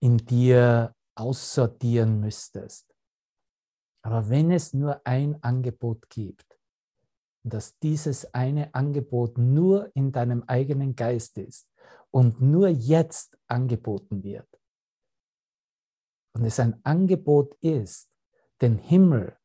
[0.00, 2.94] in dir aussortieren müsstest.
[4.02, 6.60] Aber wenn es nur ein Angebot gibt,
[7.42, 11.66] dass dieses eine Angebot nur in deinem eigenen Geist ist
[12.10, 14.46] und nur jetzt angeboten wird,
[16.34, 18.10] und es ein Angebot ist,
[18.60, 19.38] den Himmel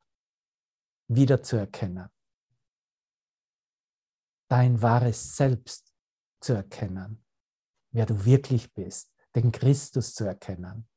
[1.08, 2.10] wiederzuerkennen,
[4.50, 5.93] dein wahres Selbst
[6.44, 7.24] zu erkennen,
[7.92, 10.88] wer du wirklich bist, den Christus zu erkennen.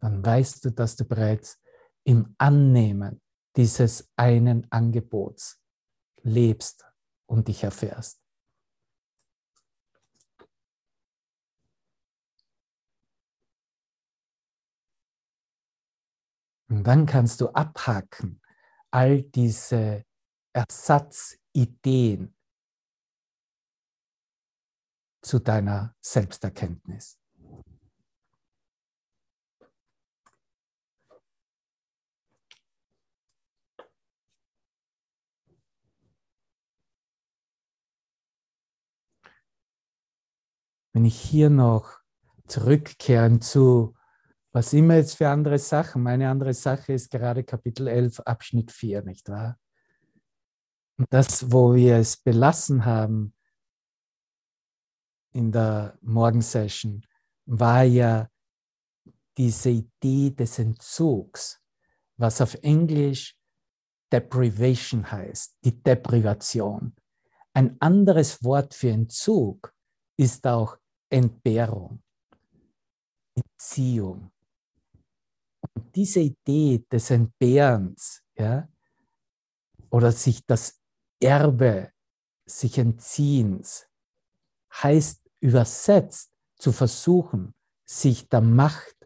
[0.00, 1.60] Dann weißt du, dass du bereits
[2.04, 3.22] im Annehmen
[3.56, 5.62] dieses einen Angebots
[6.22, 6.84] lebst
[7.26, 8.23] und dich erfährst.
[16.74, 18.42] Und dann kannst du abhaken
[18.90, 20.04] all diese
[20.52, 22.36] Ersatzideen
[25.22, 27.16] zu deiner Selbsterkenntnis.
[40.92, 42.00] Wenn ich hier noch
[42.48, 43.94] zurückkehren zu
[44.54, 46.02] was immer jetzt für andere Sachen.
[46.04, 49.58] Meine andere Sache ist gerade Kapitel 11, Abschnitt 4, nicht wahr?
[50.96, 53.34] Und das, wo wir es belassen haben
[55.32, 57.04] in der Morgensession,
[57.46, 58.30] war ja
[59.36, 61.60] diese Idee des Entzugs,
[62.16, 63.36] was auf Englisch
[64.12, 66.94] Deprivation heißt, die Deprivation.
[67.54, 69.74] Ein anderes Wort für Entzug
[70.16, 70.78] ist auch
[71.10, 72.04] Entbehrung,
[73.34, 74.30] Entziehung
[75.94, 78.68] diese Idee des Entbehrens, ja,
[79.90, 80.80] oder sich das
[81.20, 81.92] Erbe,
[82.46, 83.88] sich Entziehens,
[84.72, 88.96] heißt übersetzt zu versuchen, sich der Macht,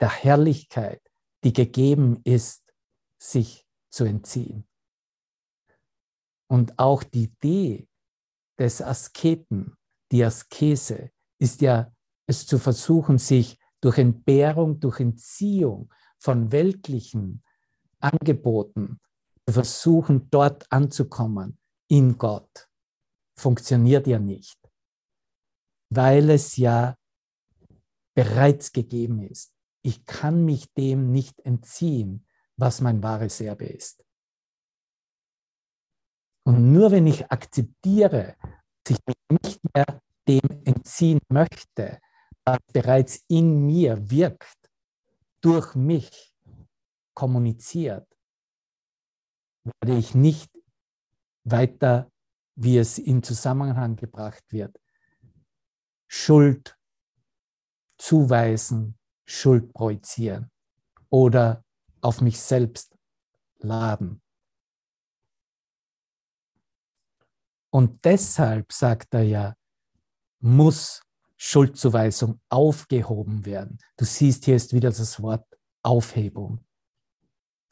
[0.00, 1.02] der Herrlichkeit,
[1.44, 2.62] die gegeben ist,
[3.18, 4.66] sich zu entziehen.
[6.48, 7.88] Und auch die Idee
[8.58, 9.76] des Asketen,
[10.10, 11.92] die Askese, ist ja
[12.26, 17.42] es zu versuchen, sich durch Entbehrung, durch Entziehung von weltlichen
[17.98, 19.00] Angeboten
[19.48, 21.58] versuchen, dort anzukommen
[21.88, 22.68] in Gott.
[23.36, 24.58] Funktioniert ja nicht,
[25.88, 26.96] weil es ja
[28.14, 29.52] bereits gegeben ist.
[29.82, 32.26] Ich kann mich dem nicht entziehen,
[32.56, 34.04] was mein wahres Erbe ist.
[36.44, 38.36] Und nur wenn ich akzeptiere,
[38.84, 42.00] dass ich mich nicht mehr dem entziehen möchte,
[42.72, 44.70] bereits in mir wirkt,
[45.40, 46.34] durch mich
[47.14, 48.06] kommuniziert,
[49.64, 50.50] werde ich nicht
[51.44, 52.10] weiter,
[52.56, 54.78] wie es in Zusammenhang gebracht wird,
[56.08, 56.76] Schuld
[57.98, 60.50] zuweisen, Schuld projizieren
[61.08, 61.64] oder
[62.00, 62.96] auf mich selbst
[63.58, 64.22] laden.
[67.72, 69.54] Und deshalb, sagt er ja,
[70.40, 71.02] muss
[71.42, 73.78] Schuldzuweisung aufgehoben werden.
[73.96, 75.46] Du siehst, hier ist wieder das Wort
[75.82, 76.62] Aufhebung.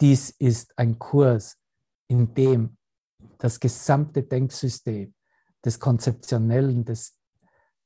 [0.01, 1.59] Dies ist ein Kurs,
[2.07, 2.79] in dem
[3.37, 5.15] das gesamte Denksystem
[5.63, 7.19] des Konzeptionellen, des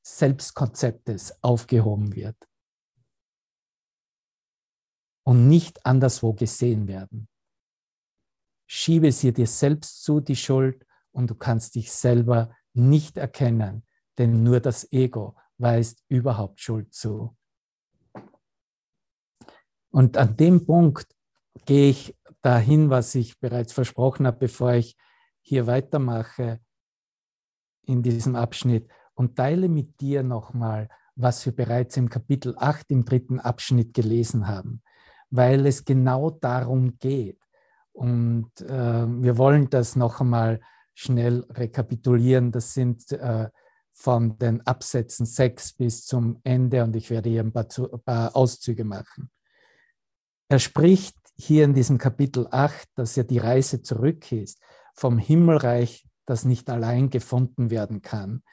[0.01, 2.37] Selbstkonzeptes aufgehoben wird
[5.23, 7.27] und nicht anderswo gesehen werden.
[8.69, 13.85] Schiebe sie dir selbst zu, die Schuld, und du kannst dich selber nicht erkennen,
[14.17, 17.35] denn nur das Ego weist überhaupt Schuld zu.
[19.89, 21.07] Und an dem Punkt
[21.65, 24.95] gehe ich dahin, was ich bereits versprochen habe, bevor ich
[25.41, 26.59] hier weitermache
[27.85, 33.05] in diesem Abschnitt und teile mit dir nochmal, was wir bereits im Kapitel 8 im
[33.05, 34.81] dritten Abschnitt gelesen haben,
[35.29, 37.39] weil es genau darum geht.
[37.91, 40.59] Und äh, wir wollen das noch einmal
[40.95, 42.51] schnell rekapitulieren.
[42.51, 43.49] Das sind äh,
[43.93, 48.35] von den Absätzen 6 bis zum Ende und ich werde hier ein paar, ein paar
[48.35, 49.29] Auszüge machen.
[50.49, 54.59] Er spricht hier in diesem Kapitel 8, dass ja die Reise zurück ist
[54.95, 58.43] vom Himmelreich, das nicht allein gefunden werden kann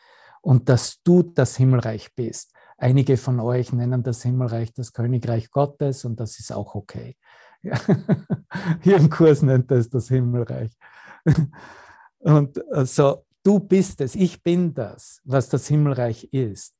[0.40, 2.52] und dass du das Himmelreich bist.
[2.78, 7.16] Einige von euch nennen das Himmelreich das Königreich Gottes und das ist auch okay.
[8.80, 10.72] Hier im Kurs nennt er es das Himmelreich.
[12.20, 16.76] Und äh, so, du bist es, ich bin das, was das Himmelreich ist.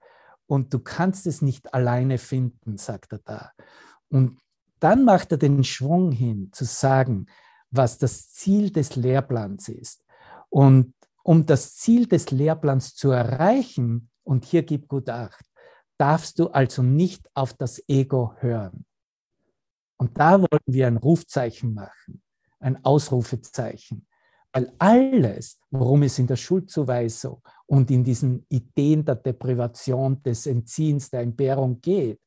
[0.47, 3.53] Und du kannst es nicht alleine finden, sagt er da.
[4.09, 4.41] Und
[4.81, 7.27] dann macht er den Schwung hin, zu sagen,
[7.71, 10.05] was das Ziel des Lehrplans ist.
[10.49, 15.45] Und um das Ziel des Lehrplans zu erreichen, und hier gib gut Acht,
[15.99, 18.87] darfst du also nicht auf das Ego hören.
[19.99, 22.23] Und da wollen wir ein Rufzeichen machen,
[22.59, 24.07] ein Ausrufezeichen.
[24.53, 31.11] Weil alles, worum es in der Schuldzuweisung und in diesen Ideen der Deprivation, des Entziehens,
[31.11, 32.21] der Entbehrung geht,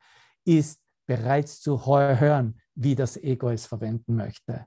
[0.46, 4.66] ist bereits zu hören, wie das Ego es verwenden möchte.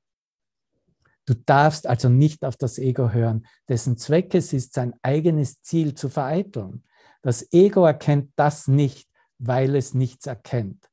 [1.25, 5.95] Du darfst also nicht auf das Ego hören, dessen Zweck es ist, sein eigenes Ziel
[5.95, 6.85] zu vereiteln.
[7.23, 10.89] Das Ego erkennt das nicht, weil es nichts erkennt.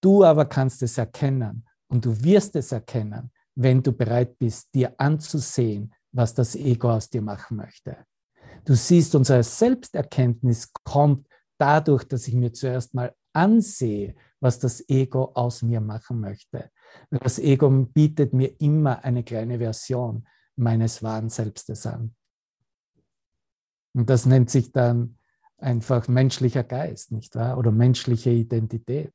[0.00, 4.94] Du aber kannst es erkennen und du wirst es erkennen, wenn du bereit bist, dir
[4.98, 7.96] anzusehen, was das Ego aus dir machen möchte.
[8.64, 11.28] Du siehst, unsere Selbsterkenntnis kommt
[11.58, 16.70] dadurch, dass ich mir zuerst mal ansehe, was das Ego aus mir machen möchte.
[17.10, 20.26] Das Ego bietet mir immer eine kleine Version
[20.56, 22.14] meines wahren Selbstes an.
[23.94, 25.18] Und das nennt sich dann
[25.58, 27.58] einfach menschlicher Geist, nicht wahr?
[27.58, 29.12] Oder menschliche Identität.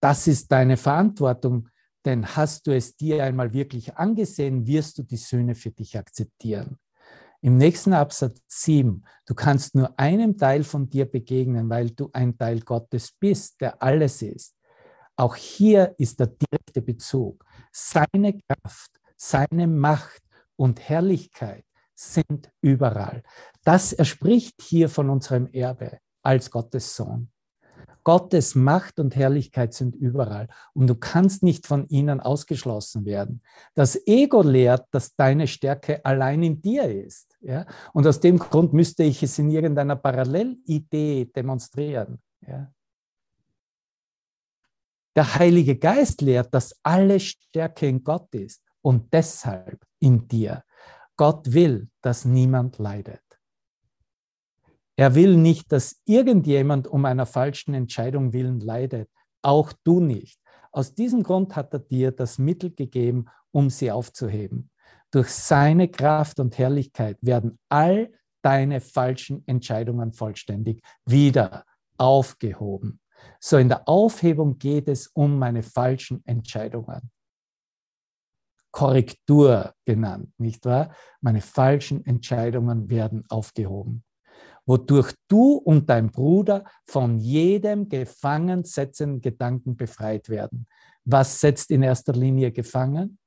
[0.00, 1.68] Das ist deine Verantwortung,
[2.04, 6.78] denn hast du es dir einmal wirklich angesehen, wirst du die Söhne für dich akzeptieren.
[7.42, 12.36] Im nächsten Absatz 7, du kannst nur einem Teil von dir begegnen, weil du ein
[12.36, 14.54] Teil Gottes bist, der alles ist.
[15.16, 17.44] Auch hier ist der direkte Bezug.
[17.72, 20.22] Seine Kraft, seine Macht
[20.56, 23.22] und Herrlichkeit sind überall.
[23.64, 27.30] Das erspricht hier von unserem Erbe als Gottes Sohn.
[28.04, 33.42] Gottes Macht und Herrlichkeit sind überall und du kannst nicht von ihnen ausgeschlossen werden.
[33.74, 37.36] Das Ego lehrt, dass deine Stärke allein in dir ist.
[37.40, 37.66] Ja?
[37.92, 42.20] Und aus dem Grund müsste ich es in irgendeiner Parallelidee demonstrieren.
[42.46, 42.72] Ja?
[45.16, 50.64] Der Heilige Geist lehrt, dass alle Stärke in Gott ist und deshalb in dir.
[51.16, 53.20] Gott will, dass niemand leidet.
[55.00, 59.08] Er will nicht, dass irgendjemand um einer falschen Entscheidung willen leidet,
[59.40, 60.38] auch du nicht.
[60.72, 64.68] Aus diesem Grund hat er dir das Mittel gegeben, um sie aufzuheben.
[65.10, 71.64] Durch seine Kraft und Herrlichkeit werden all deine falschen Entscheidungen vollständig wieder
[71.96, 73.00] aufgehoben.
[73.40, 77.10] So in der Aufhebung geht es um meine falschen Entscheidungen.
[78.70, 80.94] Korrektur genannt, nicht wahr?
[81.22, 84.04] Meine falschen Entscheidungen werden aufgehoben
[84.66, 90.66] wodurch du und dein Bruder von jedem gefangen setzenden Gedanken befreit werden.
[91.04, 93.18] Was setzt in erster Linie gefangen?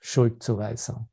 [0.00, 1.08] Schuldzuweisung.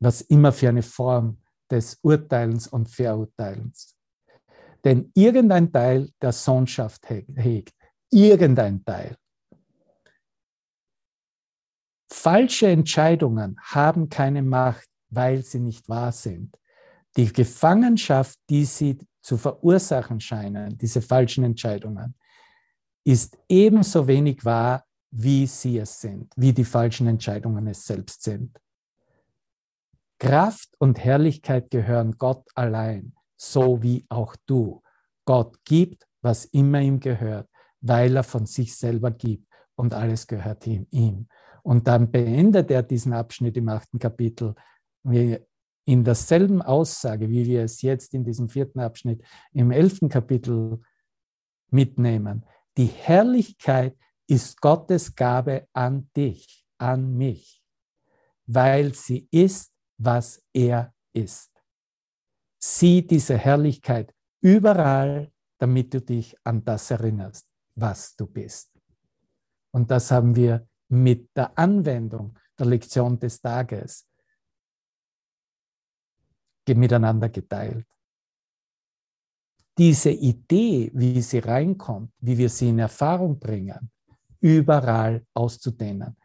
[0.00, 1.38] Was immer für eine Form
[1.70, 3.94] des Urteilens und Verurteilens.
[4.84, 7.74] Denn irgendein Teil der Sohnschaft hegt,
[8.10, 9.16] irgendein Teil.
[12.10, 16.57] Falsche Entscheidungen haben keine Macht, weil sie nicht wahr sind.
[17.18, 22.14] Die Gefangenschaft, die sie zu verursachen scheinen, diese falschen Entscheidungen,
[23.04, 28.56] ist ebenso wenig wahr, wie sie es sind, wie die falschen Entscheidungen es selbst sind.
[30.20, 34.80] Kraft und Herrlichkeit gehören Gott allein, so wie auch du.
[35.24, 37.48] Gott gibt, was immer ihm gehört,
[37.80, 41.28] weil er von sich selber gibt und alles gehört ihm.
[41.64, 44.54] Und dann beendet er diesen Abschnitt im achten Kapitel
[45.88, 49.24] in derselben Aussage, wie wir es jetzt in diesem vierten Abschnitt
[49.54, 50.82] im elften Kapitel
[51.70, 52.44] mitnehmen.
[52.76, 57.62] Die Herrlichkeit ist Gottes Gabe an dich, an mich,
[58.44, 61.52] weil sie ist, was er ist.
[62.58, 68.70] Sieh diese Herrlichkeit überall, damit du dich an das erinnerst, was du bist.
[69.70, 74.06] Und das haben wir mit der Anwendung der Lektion des Tages
[76.74, 77.86] miteinander geteilt.
[79.76, 83.90] Diese Idee, wie sie reinkommt, wie wir sie in Erfahrung bringen,
[84.40, 86.16] überall auszudehnen,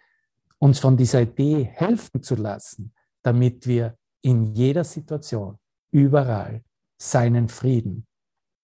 [0.57, 5.59] uns von dieser Idee helfen zu lassen, damit wir in jeder Situation,
[5.91, 6.63] überall
[6.97, 8.07] seinen Frieden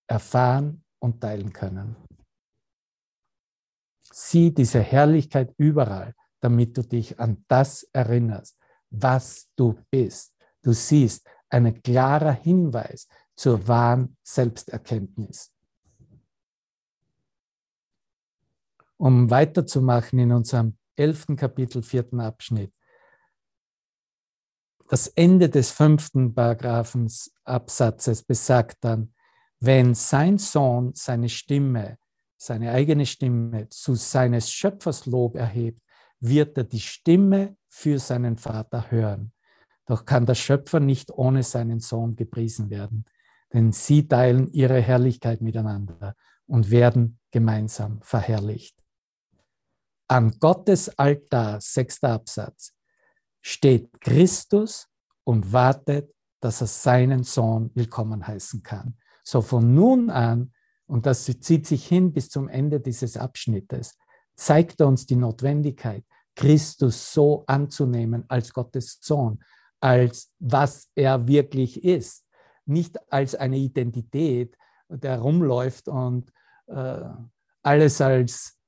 [0.08, 1.96] erfahren und teilen können.
[4.12, 8.58] Sieh diese Herrlichkeit überall, damit du dich an das erinnerst,
[8.90, 10.34] was du bist.
[10.62, 15.52] Du siehst, ein klarer Hinweis zur wahren Selbsterkenntnis.
[18.98, 22.74] Um weiterzumachen in unserem elften Kapitel, vierten Abschnitt.
[24.90, 29.14] Das Ende des fünften Paragraphens Absatzes besagt dann,
[29.60, 31.98] wenn sein Sohn seine Stimme,
[32.38, 35.82] seine eigene Stimme zu seines Schöpfers Lob erhebt,
[36.20, 39.32] wird er die Stimme für seinen Vater hören.
[39.90, 43.06] Doch kann der Schöpfer nicht ohne seinen Sohn gepriesen werden,
[43.52, 46.16] denn sie teilen ihre Herrlichkeit miteinander
[46.46, 48.78] und werden gemeinsam verherrlicht.
[50.08, 52.76] An Gottes Altar, sechster Absatz,
[53.42, 54.88] steht Christus
[55.24, 58.96] und wartet, dass er seinen Sohn willkommen heißen kann.
[59.24, 60.54] So von nun an,
[60.86, 63.98] und das zieht sich hin bis zum Ende dieses Abschnittes,
[64.36, 69.40] zeigt er uns die Notwendigkeit, Christus so anzunehmen als Gottes Sohn,
[69.80, 72.26] als was er wirklich ist,
[72.66, 74.56] nicht als eine Identität,
[74.90, 76.32] der rumläuft und
[76.68, 77.02] äh,
[77.64, 78.60] alles als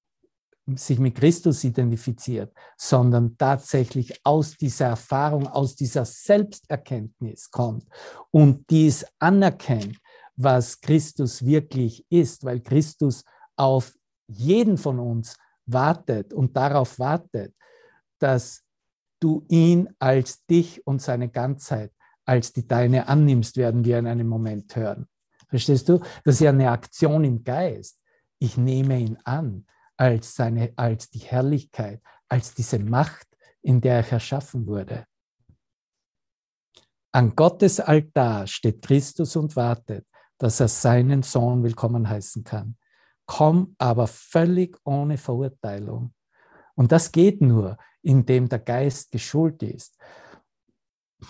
[0.75, 7.85] sich mit Christus identifiziert, sondern tatsächlich aus dieser Erfahrung, aus dieser Selbsterkenntnis kommt
[8.29, 9.97] und dies anerkennt,
[10.35, 13.23] was Christus wirklich ist, weil Christus
[13.55, 13.93] auf
[14.27, 17.53] jeden von uns wartet und darauf wartet,
[18.19, 18.63] dass
[19.21, 21.93] du ihn als dich und seine Ganzheit,
[22.25, 25.07] als die deine annimmst, werden wir in einem Moment hören.
[25.47, 25.99] Verstehst du?
[26.23, 27.99] Das ist ja eine Aktion im Geist.
[28.39, 29.65] Ich nehme ihn an
[29.97, 33.27] als, seine, als die Herrlichkeit, als diese Macht,
[33.61, 35.05] in der er erschaffen wurde.
[37.13, 40.07] An Gottes Altar steht Christus und wartet,
[40.37, 42.77] dass er seinen Sohn willkommen heißen kann.
[43.25, 46.13] Komm aber völlig ohne Verurteilung.
[46.75, 49.97] Und das geht nur, indem der Geist geschult ist.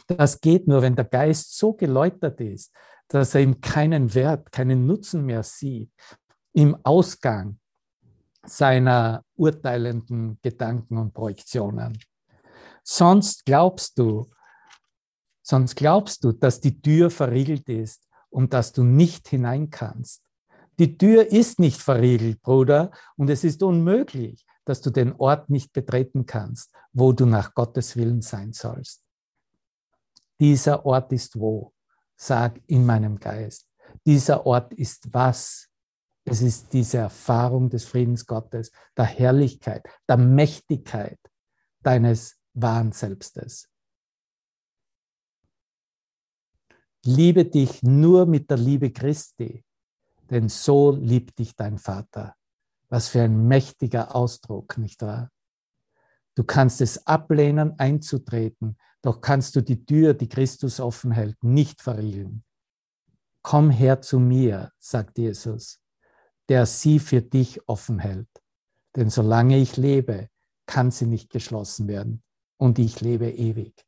[0.08, 2.74] Das geht nur, wenn der Geist so geläutert ist,
[3.08, 5.92] dass er ihm keinen Wert, keinen Nutzen mehr sieht
[6.54, 7.60] im Ausgang
[8.46, 11.98] seiner urteilenden Gedanken und Projektionen.
[12.84, 14.32] Sonst glaubst du,
[15.44, 20.24] sonst glaubst du, dass die Tür verriegelt ist und dass du nicht hinein kannst.
[20.80, 25.74] Die Tür ist nicht verriegelt, Bruder, und es ist unmöglich, dass du den Ort nicht
[25.74, 29.04] betreten kannst, wo du nach Gottes Willen sein sollst.
[30.40, 31.74] Dieser Ort ist wo?
[32.16, 33.68] Sag in meinem Geist.
[34.06, 35.70] Dieser Ort ist was?
[36.24, 41.20] Es ist diese Erfahrung des Friedens Gottes, der Herrlichkeit, der Mächtigkeit
[41.82, 43.70] deines wahren Selbstes.
[47.04, 49.66] Liebe dich nur mit der Liebe Christi,
[50.30, 52.36] denn so liebt dich dein Vater.
[52.92, 55.32] Was für ein mächtiger Ausdruck, nicht wahr?
[56.36, 61.82] Du kannst es ablehnen, einzutreten, doch kannst du die Tür, die Christus offen hält, nicht
[61.82, 62.44] verriegeln.
[63.42, 65.82] Komm her zu mir, sagt Jesus
[66.52, 68.28] der sie für dich offen hält.
[68.98, 70.28] Denn solange ich lebe,
[70.66, 72.24] kann sie nicht geschlossen werden
[72.58, 73.86] und ich lebe ewig.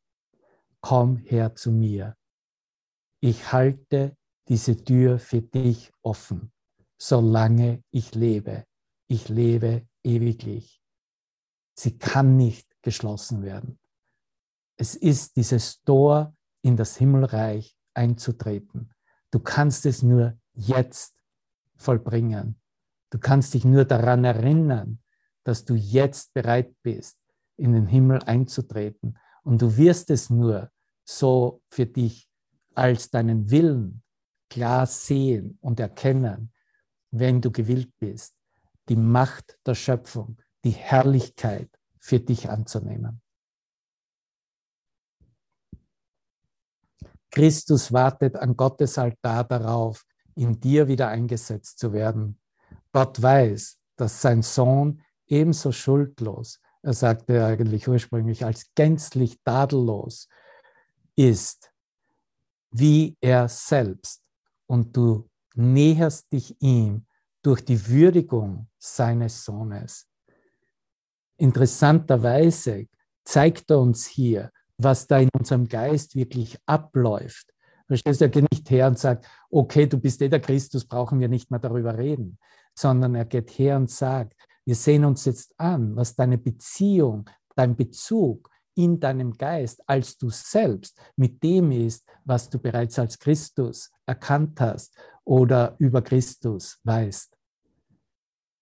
[0.80, 2.16] Komm her zu mir.
[3.20, 4.16] Ich halte
[4.48, 6.52] diese Tür für dich offen,
[6.96, 8.64] solange ich lebe.
[9.06, 10.82] Ich lebe ewiglich.
[11.74, 13.78] Sie kann nicht geschlossen werden.
[14.76, 18.92] Es ist dieses Tor in das Himmelreich einzutreten.
[19.30, 21.16] Du kannst es nur jetzt
[21.76, 22.60] vollbringen.
[23.10, 25.00] Du kannst dich nur daran erinnern,
[25.44, 27.18] dass du jetzt bereit bist,
[27.56, 29.18] in den Himmel einzutreten.
[29.42, 30.70] Und du wirst es nur
[31.04, 32.28] so für dich
[32.74, 34.02] als deinen Willen
[34.48, 36.52] klar sehen und erkennen,
[37.10, 38.34] wenn du gewillt bist,
[38.88, 43.20] die Macht der Schöpfung, die Herrlichkeit für dich anzunehmen.
[47.30, 50.04] Christus wartet an Gottes Altar darauf,
[50.36, 52.40] in dir wieder eingesetzt zu werden.
[52.92, 60.28] Gott weiß, dass sein Sohn ebenso schuldlos, er sagte eigentlich ursprünglich als gänzlich tadellos
[61.16, 61.72] ist,
[62.70, 64.22] wie er selbst.
[64.66, 67.06] Und du näherst dich ihm
[67.44, 70.08] durch die Würdigung seines Sohnes.
[71.36, 72.86] Interessanterweise
[73.24, 77.52] zeigt er uns hier, was da in unserem Geist wirklich abläuft.
[77.86, 81.20] Verstehst du, er geht nicht her und sagt, okay, du bist eh der Christus, brauchen
[81.20, 82.38] wir nicht mehr darüber reden,
[82.74, 84.34] sondern er geht her und sagt,
[84.64, 90.30] wir sehen uns jetzt an, was deine Beziehung, dein Bezug in deinem Geist als du
[90.30, 97.36] selbst mit dem ist, was du bereits als Christus erkannt hast oder über Christus weißt.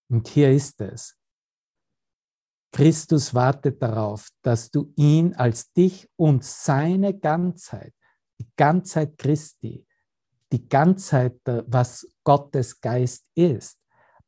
[0.08, 1.16] Und hier ist es.
[2.72, 7.94] Christus wartet darauf, dass du ihn als dich und seine Ganzheit
[8.42, 9.86] die Ganzheit Christi,
[10.50, 13.78] die Ganzheit, was Gottes Geist ist,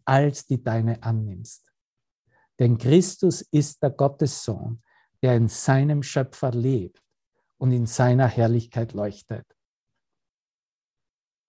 [0.05, 1.73] als die deine annimmst.
[2.59, 4.83] Denn Christus ist der Gottessohn,
[5.25, 7.03] der in seinem Schöpfer lebt
[7.57, 9.47] und in seiner Herrlichkeit leuchtet.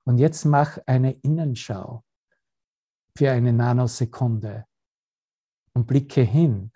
[0.07, 2.01] Und jetzt mach eine Innenschau
[3.17, 4.65] für eine Nanosekunde
[5.73, 6.71] und blicke hin,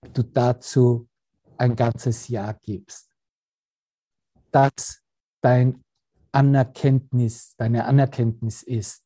[0.00, 1.08] ob du dazu
[1.58, 3.10] ein ganzes Jahr gibst.
[4.52, 5.02] Dass
[5.40, 5.82] dein
[6.30, 9.02] Anerkenntnis, deine Anerkenntnis ist,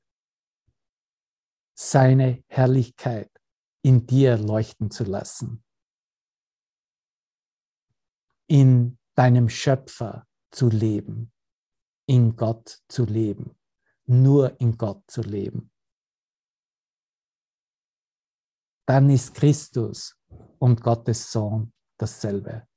[1.79, 3.31] seine Herrlichkeit
[3.81, 5.62] in dir leuchten zu lassen,
[8.47, 11.32] in deinem Schöpfer zu leben,
[12.07, 13.57] in Gott zu leben,
[14.07, 15.72] nur in Gott zu leben.
[18.86, 20.16] Dann ist Christus
[20.59, 22.68] und Gottes Sohn dasselbe.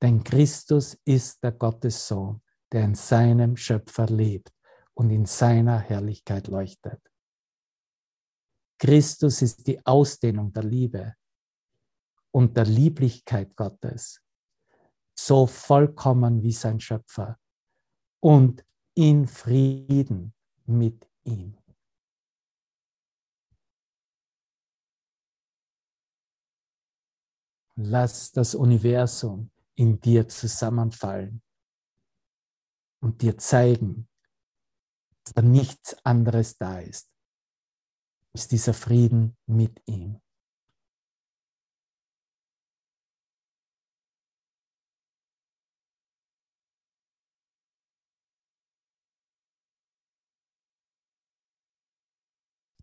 [0.00, 4.52] Denn Christus ist der Gottes Sohn, der in seinem Schöpfer lebt
[4.94, 7.00] und in seiner Herrlichkeit leuchtet.
[8.78, 11.14] Christus ist die Ausdehnung der Liebe
[12.38, 14.22] und der Lieblichkeit Gottes,
[15.18, 17.36] so vollkommen wie sein Schöpfer
[18.20, 18.64] und
[18.94, 20.32] in Frieden
[20.64, 21.58] mit ihm.
[27.74, 31.42] Lass das Universum in dir zusammenfallen
[33.00, 34.08] und dir zeigen,
[35.24, 37.10] dass da nichts anderes da ist,
[38.32, 40.20] als dieser Frieden mit ihm.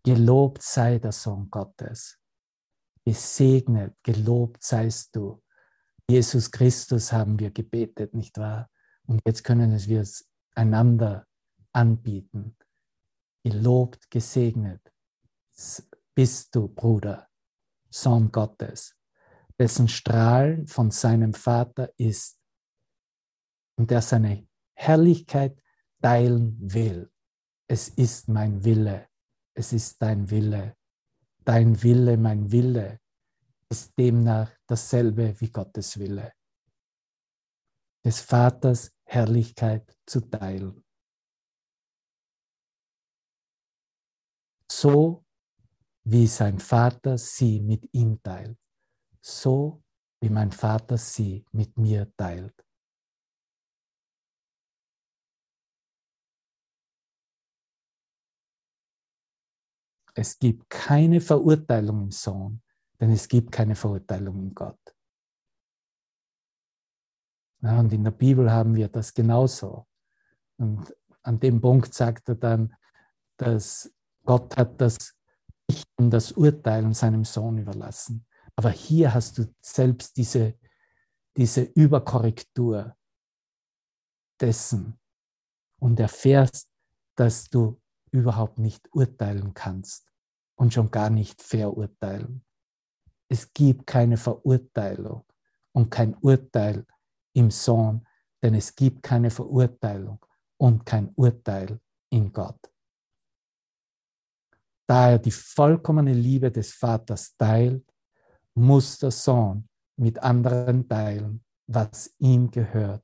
[0.06, 2.18] Gelobt sei der Sohn Gottes.
[3.04, 5.42] Gesegnet, gelobt seist du
[6.08, 8.70] Jesus Christus haben wir gebetet, nicht wahr?
[9.06, 11.26] Und jetzt können wir es einander
[11.72, 12.56] anbieten.
[13.44, 14.80] Gelobt, gesegnet
[16.14, 17.28] bist du, Bruder,
[17.90, 18.96] Sohn Gottes,
[19.58, 22.38] dessen Strahlen von seinem Vater ist
[23.76, 25.60] und der seine Herrlichkeit
[26.00, 27.10] teilen will.
[27.68, 29.08] Es ist mein Wille,
[29.56, 30.76] es ist dein Wille,
[31.44, 33.00] dein Wille, mein Wille,
[33.70, 36.32] ist demnach dasselbe wie Gottes Wille.
[38.04, 40.84] Des Vaters Herrlichkeit zu teilen.
[44.70, 45.24] So
[46.04, 48.58] wie sein Vater sie mit ihm teilt,
[49.20, 49.82] so
[50.20, 52.65] wie mein Vater sie mit mir teilt.
[60.18, 62.62] Es gibt keine Verurteilung im Sohn,
[62.98, 64.80] denn es gibt keine Verurteilung in Gott.
[67.60, 69.86] Ja, und in der Bibel haben wir das genauso.
[70.56, 72.74] Und an dem Punkt sagt er dann,
[73.36, 73.92] dass
[74.24, 75.14] Gott hat das
[75.70, 78.26] Richten, das Urteilen seinem Sohn überlassen.
[78.54, 80.58] Aber hier hast du selbst diese,
[81.36, 82.96] diese Überkorrektur
[84.40, 84.98] dessen
[85.78, 86.70] und erfährst,
[87.16, 87.78] dass du
[88.16, 90.10] überhaupt nicht urteilen kannst
[90.56, 92.46] und schon gar nicht verurteilen
[93.28, 95.24] es gibt keine Verurteilung
[95.72, 96.86] und kein Urteil
[97.32, 98.06] im Sohn,
[98.42, 100.24] denn es gibt keine Verurteilung
[100.56, 102.60] und kein Urteil in Gott.
[104.86, 107.84] Da er die vollkommene Liebe des Vaters teilt,
[108.54, 113.02] muss der Sohn mit anderen teilen, was ihm gehört,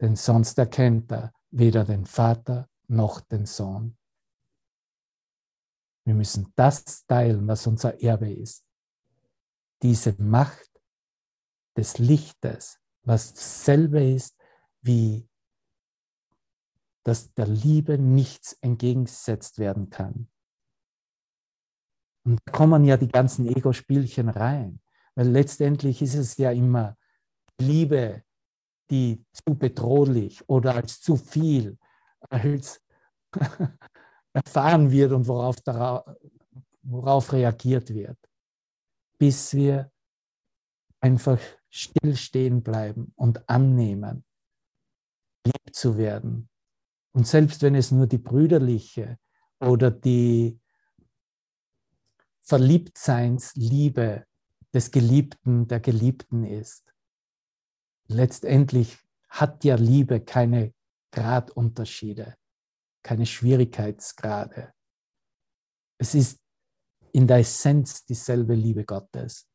[0.00, 3.96] denn sonst erkennt er weder den Vater noch den Sohn.
[6.04, 8.64] Wir müssen das teilen, was unser Erbe ist
[9.84, 10.70] diese Macht
[11.76, 14.34] des Lichtes, was dasselbe ist
[14.80, 15.28] wie
[17.06, 20.26] dass der Liebe nichts entgegengesetzt werden kann.
[22.24, 24.80] Und da kommen ja die ganzen Ego-Spielchen rein,
[25.14, 26.96] weil letztendlich ist es ja immer
[27.60, 28.22] Liebe,
[28.90, 31.76] die zu bedrohlich oder als zu viel
[32.30, 32.80] als
[34.34, 36.04] erfahren wird und worauf, darauf,
[36.82, 38.18] worauf reagiert wird
[39.18, 39.90] bis wir
[41.00, 44.24] einfach stillstehen bleiben und annehmen,
[45.44, 46.48] lieb zu werden.
[47.12, 49.18] Und selbst wenn es nur die brüderliche
[49.60, 50.60] oder die
[52.40, 54.26] Verliebtseinsliebe
[54.72, 56.92] des Geliebten, der Geliebten ist,
[58.08, 60.74] letztendlich hat ja Liebe keine
[61.12, 62.36] Gradunterschiede,
[63.04, 64.72] keine Schwierigkeitsgrade.
[66.00, 66.40] Es ist
[67.12, 69.48] in der Essenz dieselbe Liebe Gottes.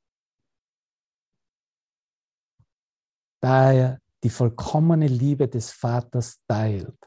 [3.42, 6.98] Da er die vollkommene Liebe des Vaters teilt,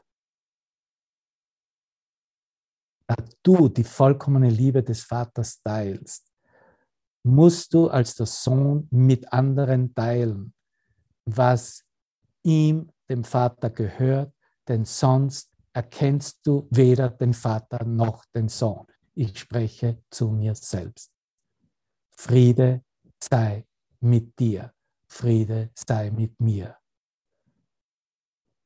[3.07, 6.31] da du die vollkommene Liebe des Vaters teilst,
[7.25, 10.53] musst du als der Sohn mit anderen teilen,
[11.25, 11.85] was
[12.43, 14.33] ihm, dem Vater, gehört,
[14.67, 18.85] denn sonst erkennst du weder den Vater noch den Sohn.
[19.15, 21.11] Ich spreche zu mir selbst.
[22.15, 22.83] Friede
[23.21, 23.65] sei
[23.99, 24.73] mit dir.
[25.07, 26.77] Friede sei mit mir.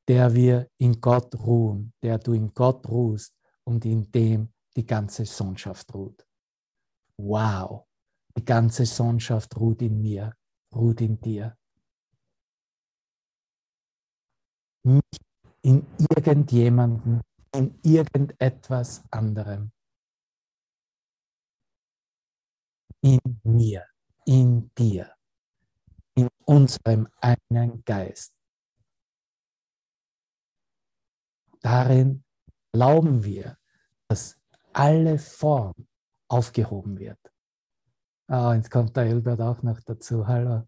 [0.07, 3.33] Der wir in Gott ruhen, der du in Gott ruhst
[3.65, 6.25] und in dem die ganze Sohnschaft ruht.
[7.17, 7.87] Wow,
[8.37, 10.33] die ganze Sohnschaft ruht in mir,
[10.73, 11.57] ruht in dir.
[14.83, 15.26] Nicht
[15.67, 17.21] in irgendjemanden,
[17.53, 19.73] in irgendetwas anderem.
[23.01, 23.85] In mir,
[24.25, 25.13] in dir,
[26.15, 28.33] in unserem einen Geist.
[31.59, 32.23] Darin
[32.71, 33.57] glauben wir,
[34.07, 34.39] dass
[34.71, 35.73] alle Form
[36.29, 37.19] aufgehoben wird.
[38.27, 40.25] Ah, jetzt kommt der Elbert auch noch dazu.
[40.25, 40.65] Hallo.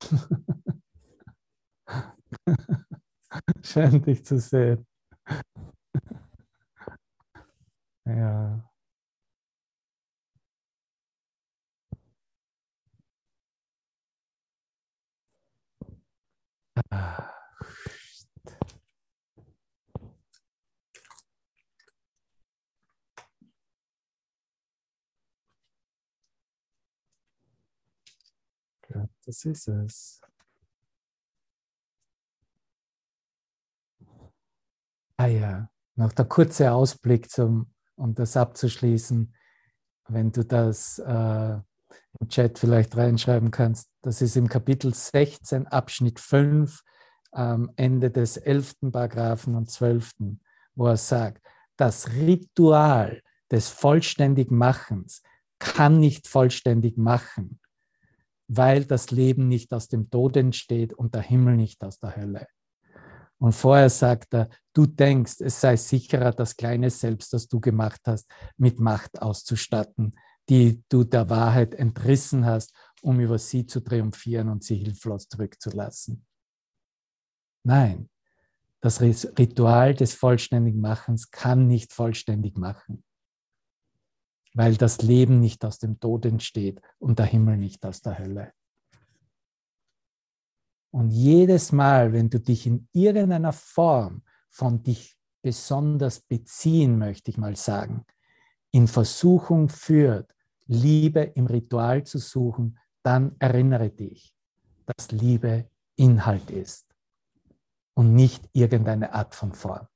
[3.62, 4.86] Schön, dich zu sehen.
[8.06, 8.68] Ja.
[16.90, 17.34] Ah.
[29.26, 30.20] Das ist es.
[35.20, 39.34] Ah ja, noch der kurze Ausblick, zum, um das abzuschließen,
[40.06, 41.58] wenn du das äh,
[42.20, 43.90] im Chat vielleicht reinschreiben kannst.
[44.02, 46.82] Das ist im Kapitel 16, Abschnitt 5,
[47.32, 48.76] am Ende des 11.
[48.92, 50.12] Paragraphen und 12.,
[50.76, 51.44] wo er sagt,
[51.76, 55.22] das Ritual des Vollständigmachens
[55.58, 57.58] kann nicht vollständig machen,
[58.46, 62.46] weil das Leben nicht aus dem Tod entsteht und der Himmel nicht aus der Hölle.
[63.38, 68.00] Und vorher sagt er, du denkst, es sei sicherer, das kleine Selbst, das du gemacht
[68.06, 70.16] hast, mit Macht auszustatten,
[70.48, 76.26] die du der Wahrheit entrissen hast, um über sie zu triumphieren und sie hilflos zurückzulassen.
[77.64, 78.08] Nein,
[78.80, 83.04] das Ritual des vollständigen Machens kann nicht vollständig machen,
[84.54, 88.52] weil das Leben nicht aus dem Tod entsteht und der Himmel nicht aus der Hölle.
[90.90, 97.38] Und jedes Mal, wenn du dich in irgendeiner Form von dich besonders beziehen, möchte ich
[97.38, 98.04] mal sagen,
[98.70, 100.34] in Versuchung führt,
[100.66, 104.34] Liebe im Ritual zu suchen, dann erinnere dich,
[104.86, 106.86] dass Liebe Inhalt ist
[107.94, 109.86] und nicht irgendeine Art von Form.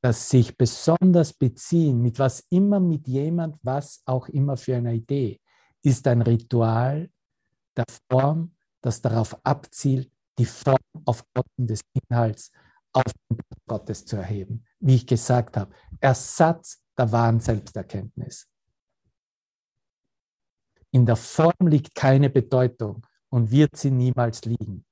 [0.00, 5.40] Das sich besonders beziehen, mit was immer, mit jemand, was auch immer für eine Idee,
[5.82, 7.10] ist ein Ritual,
[7.78, 12.52] der Form, das darauf abzielt, die Form auf Kosten des Inhalts
[12.92, 14.64] auf den Gottes zu erheben.
[14.80, 18.48] Wie ich gesagt habe, Ersatz der wahren Selbsterkenntnis.
[20.90, 24.84] In der Form liegt keine Bedeutung und wird sie niemals liegen.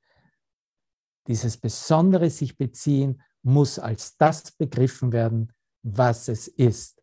[1.26, 7.02] Dieses besondere sich beziehen muss als das begriffen werden, was es ist.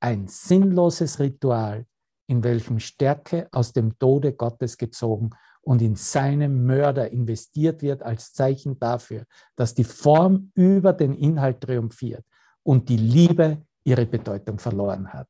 [0.00, 1.86] Ein sinnloses Ritual,
[2.32, 5.30] in welchem Stärke aus dem Tode Gottes gezogen
[5.60, 11.60] und in seinem Mörder investiert wird als Zeichen dafür, dass die Form über den Inhalt
[11.60, 12.24] triumphiert
[12.62, 15.28] und die Liebe ihre Bedeutung verloren hat.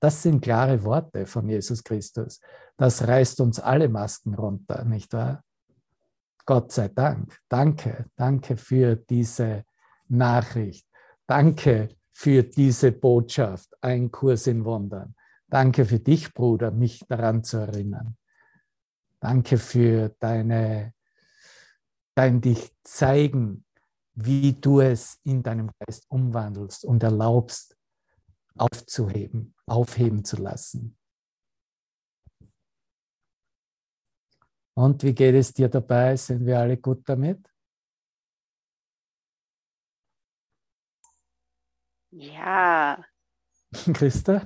[0.00, 2.40] Das sind klare Worte von Jesus Christus.
[2.78, 5.42] Das reißt uns alle Masken runter, nicht wahr?
[6.46, 7.38] Gott sei Dank.
[7.48, 9.64] Danke, danke für diese
[10.08, 10.86] Nachricht.
[11.26, 13.68] Danke für diese Botschaft.
[13.82, 15.14] Ein Kurs in Wundern.
[15.48, 18.16] Danke für dich, Bruder, mich daran zu erinnern.
[19.20, 20.92] Danke für deine,
[22.14, 23.64] dein dich zeigen,
[24.14, 27.76] wie du es in deinem Geist umwandelst und erlaubst,
[28.56, 30.98] aufzuheben, aufheben zu lassen.
[34.74, 36.16] Und wie geht es dir dabei?
[36.16, 37.50] Sind wir alle gut damit?
[42.10, 43.04] Ja,
[43.92, 44.42] Christa?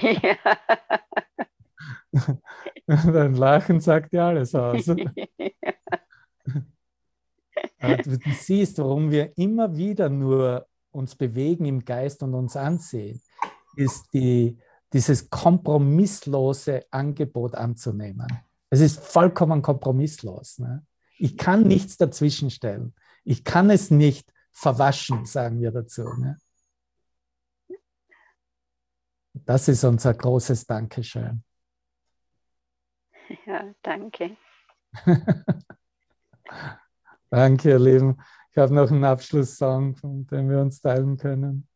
[0.00, 0.36] Ja.
[2.86, 4.84] Dein Lachen sagt ja alles aus.
[4.84, 4.96] du
[8.32, 13.20] siehst, warum wir immer wieder nur uns bewegen im Geist und uns ansehen,
[13.76, 14.58] ist die,
[14.92, 18.26] dieses kompromisslose Angebot anzunehmen.
[18.70, 20.58] Es ist vollkommen kompromisslos.
[20.58, 20.86] Ne?
[21.18, 22.94] Ich kann nichts dazwischenstellen.
[23.24, 26.04] Ich kann es nicht verwaschen, sagen wir dazu.
[26.18, 26.38] Ne?
[29.44, 31.42] Das ist unser großes Dankeschön.
[33.44, 34.36] Ja, danke.
[37.30, 38.16] danke, ihr Lieben.
[38.50, 41.68] Ich habe noch einen Abschlusssong, von dem wir uns teilen können.